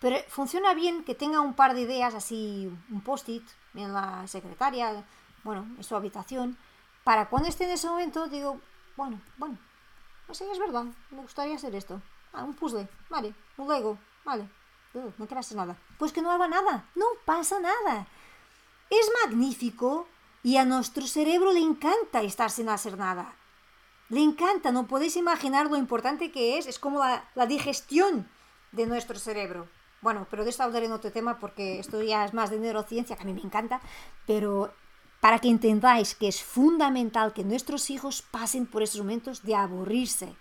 Pero 0.00 0.16
funciona 0.26 0.74
bien 0.74 1.04
que 1.04 1.14
tenga 1.14 1.38
un 1.40 1.54
par 1.54 1.72
de 1.74 1.82
ideas, 1.82 2.14
así 2.14 2.68
un 2.90 3.00
post-it 3.02 3.46
en 3.74 3.92
la 3.92 4.26
secretaria, 4.26 5.04
bueno, 5.44 5.64
en 5.76 5.84
su 5.84 5.94
habitación, 5.94 6.58
para 7.04 7.28
cuando 7.28 7.48
esté 7.48 7.66
en 7.66 7.70
ese 7.70 7.88
momento, 7.88 8.26
digo, 8.26 8.60
bueno, 8.96 9.20
bueno, 9.36 9.56
pues 10.28 10.42
es 10.42 10.58
verdad, 10.58 10.84
me 11.10 11.22
gustaría 11.22 11.56
hacer 11.56 11.74
esto. 11.74 12.02
Ah, 12.34 12.44
un 12.44 12.54
puzzle, 12.54 12.86
vale, 13.08 13.34
un 13.56 13.66
Lego, 13.66 13.98
vale, 14.26 14.46
no, 14.92 15.10
no 15.16 15.26
quieras 15.26 15.50
nada. 15.52 15.74
Pues 15.98 16.12
que 16.12 16.20
no 16.20 16.30
haga 16.30 16.46
nada, 16.46 16.84
no 16.94 17.06
pasa 17.24 17.58
nada. 17.58 18.06
Es 18.90 19.10
magnífico 19.24 20.06
y 20.42 20.58
a 20.58 20.66
nuestro 20.66 21.06
cerebro 21.06 21.50
le 21.52 21.60
encanta 21.60 22.20
estar 22.20 22.50
sin 22.50 22.68
hacer 22.68 22.98
nada. 22.98 23.34
Le 24.10 24.20
encanta, 24.20 24.70
no 24.70 24.86
podéis 24.86 25.16
imaginar 25.16 25.70
lo 25.70 25.76
importante 25.76 26.30
que 26.30 26.58
es, 26.58 26.66
es 26.66 26.78
como 26.78 26.98
la, 26.98 27.24
la 27.34 27.46
digestión 27.46 28.28
de 28.72 28.86
nuestro 28.86 29.18
cerebro. 29.18 29.66
Bueno, 30.02 30.26
pero 30.30 30.44
de 30.44 30.50
esto 30.50 30.62
hablaré 30.62 30.86
en 30.86 30.92
otro 30.92 31.10
tema 31.10 31.38
porque 31.38 31.78
esto 31.78 32.02
ya 32.02 32.26
es 32.26 32.34
más 32.34 32.50
de 32.50 32.58
neurociencia, 32.58 33.16
que 33.16 33.22
a 33.22 33.26
mí 33.26 33.32
me 33.32 33.40
encanta, 33.40 33.80
pero 34.26 34.74
para 35.20 35.38
que 35.38 35.48
entendáis 35.48 36.14
que 36.14 36.28
es 36.28 36.42
fundamental 36.42 37.32
que 37.32 37.44
nuestros 37.44 37.90
hijos 37.90 38.22
pasen 38.22 38.66
por 38.66 38.82
esos 38.82 39.00
momentos 39.00 39.42
de 39.42 39.54
aburrirse 39.54 40.34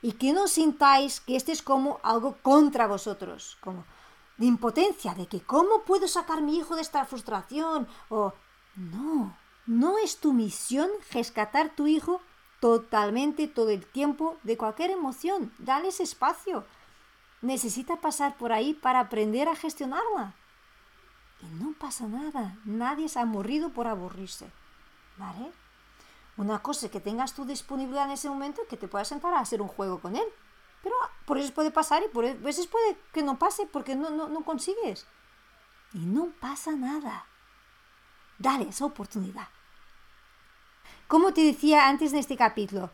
y 0.00 0.12
que 0.12 0.32
no 0.32 0.48
sintáis 0.48 1.20
que 1.20 1.36
este 1.36 1.52
es 1.52 1.62
como 1.62 2.00
algo 2.02 2.36
contra 2.42 2.86
vosotros, 2.86 3.58
como 3.60 3.84
de 4.38 4.46
impotencia, 4.46 5.14
de 5.14 5.26
que 5.26 5.40
cómo 5.40 5.82
puedo 5.82 6.08
sacar 6.08 6.42
mi 6.42 6.58
hijo 6.58 6.74
de 6.74 6.82
esta 6.82 7.04
frustración 7.04 7.86
o 8.08 8.32
no, 8.74 9.36
no 9.66 9.98
es 9.98 10.18
tu 10.18 10.32
misión 10.32 10.90
rescatar 11.12 11.76
tu 11.76 11.86
hijo 11.86 12.20
totalmente 12.60 13.48
todo 13.48 13.70
el 13.70 13.84
tiempo 13.84 14.38
de 14.42 14.56
cualquier 14.56 14.90
emoción, 14.90 15.52
dale 15.58 15.88
ese 15.88 16.04
espacio. 16.04 16.64
Necesita 17.40 17.96
pasar 17.96 18.36
por 18.36 18.52
ahí 18.52 18.72
para 18.72 19.00
aprender 19.00 19.48
a 19.48 19.56
gestionarla. 19.56 20.34
Y 21.42 21.46
no 21.62 21.72
pasa 21.72 22.06
nada, 22.06 22.56
nadie 22.64 23.08
se 23.08 23.18
ha 23.18 23.22
aburrido 23.22 23.70
por 23.70 23.86
aburrirse. 23.86 24.50
¿Vale? 25.16 25.52
Una 26.36 26.60
cosa 26.60 26.88
que 26.88 27.00
tengas 27.00 27.34
tu 27.34 27.44
disponibilidad 27.44 28.06
en 28.06 28.12
ese 28.12 28.28
momento 28.28 28.62
que 28.68 28.76
te 28.76 28.88
puedas 28.88 29.08
sentar 29.08 29.34
a 29.34 29.40
hacer 29.40 29.60
un 29.60 29.68
juego 29.68 30.00
con 30.00 30.16
él. 30.16 30.26
Pero 30.82 30.94
por 31.26 31.38
eso 31.38 31.52
puede 31.52 31.70
pasar 31.70 32.02
y 32.02 32.08
por 32.08 32.24
e, 32.24 32.34
veces 32.34 32.66
puede 32.66 32.98
que 33.12 33.22
no 33.22 33.38
pase 33.38 33.66
porque 33.66 33.94
no, 33.94 34.10
no, 34.10 34.28
no 34.28 34.42
consigues. 34.42 35.06
Y 35.92 35.98
no 35.98 36.28
pasa 36.40 36.72
nada. 36.72 37.26
Dale 38.38 38.68
esa 38.68 38.86
oportunidad. 38.86 39.48
Como 41.06 41.34
te 41.34 41.42
decía 41.42 41.88
antes 41.88 42.12
en 42.12 42.18
este 42.18 42.36
capítulo, 42.36 42.90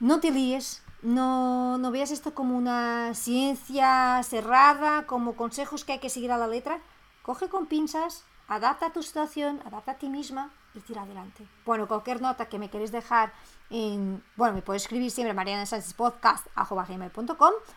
no 0.00 0.20
te 0.20 0.30
líes, 0.30 0.82
no, 1.02 1.78
no 1.78 1.90
veas 1.90 2.10
esto 2.10 2.34
como 2.34 2.56
una 2.56 3.14
ciencia 3.14 4.20
cerrada, 4.24 5.06
como 5.06 5.36
consejos 5.36 5.84
que 5.84 5.92
hay 5.92 5.98
que 6.00 6.10
seguir 6.10 6.32
a 6.32 6.38
la 6.38 6.48
letra. 6.48 6.80
Coge 7.26 7.48
con 7.48 7.66
pinzas, 7.66 8.22
adapta 8.46 8.86
a 8.86 8.92
tu 8.92 9.02
situación, 9.02 9.60
adapta 9.64 9.90
a 9.90 9.98
ti 9.98 10.08
misma 10.08 10.52
y 10.76 10.78
tira 10.78 11.02
adelante. 11.02 11.44
Bueno, 11.64 11.88
cualquier 11.88 12.22
nota 12.22 12.48
que 12.48 12.56
me 12.56 12.70
queréis 12.70 12.92
dejar 12.92 13.32
en, 13.68 14.22
bueno, 14.36 14.54
me 14.54 14.62
puedes 14.62 14.82
escribir 14.82 15.10
siempre 15.10 15.34
Mariana 15.34 15.64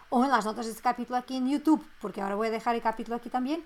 o 0.10 0.24
en 0.24 0.30
las 0.30 0.46
notas 0.46 0.68
de 0.68 0.72
este 0.72 0.84
capítulo 0.84 1.18
aquí 1.18 1.36
en 1.36 1.50
YouTube, 1.50 1.84
porque 2.00 2.22
ahora 2.22 2.36
voy 2.36 2.50
a 2.50 2.52
dejar 2.52 2.76
el 2.76 2.84
capítulo 2.84 3.16
aquí 3.16 3.32
también. 3.32 3.66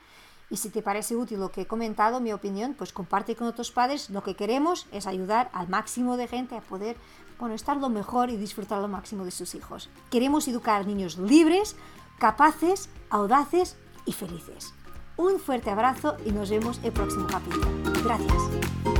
Y 0.49 0.55
si 0.55 0.69
te 0.69 0.81
parece 0.81 1.17
útil 1.17 1.41
lo 1.41 1.51
que 1.51 1.63
he 1.63 1.67
comentado, 1.67 2.21
mi 2.21 2.31
opinión, 2.31 2.75
pues 2.75 2.93
comparte 2.93 3.35
con 3.35 3.47
otros 3.47 3.71
padres. 3.71 4.09
Lo 4.09 4.23
que 4.23 4.37
queremos 4.37 4.87
es 4.93 5.05
ayudar 5.05 5.49
al 5.51 5.67
máximo 5.67 6.15
de 6.15 6.29
gente 6.29 6.55
a 6.55 6.61
poder, 6.61 6.95
bueno, 7.39 7.55
estar 7.55 7.75
lo 7.75 7.89
mejor 7.89 8.29
y 8.29 8.37
disfrutar 8.37 8.79
lo 8.79 8.87
máximo 8.87 9.25
de 9.25 9.31
sus 9.31 9.53
hijos. 9.53 9.89
Queremos 10.09 10.47
educar 10.47 10.87
niños 10.87 11.17
libres, 11.17 11.75
capaces, 12.19 12.87
audaces 13.09 13.75
y 14.05 14.13
felices. 14.13 14.73
Un 15.15 15.39
fuerte 15.39 15.69
abrazo 15.69 16.17
y 16.25 16.31
nos 16.31 16.49
vemos 16.49 16.79
el 16.83 16.91
próximo 16.91 17.27
capítulo. 17.27 17.67
Gracias. 18.03 18.92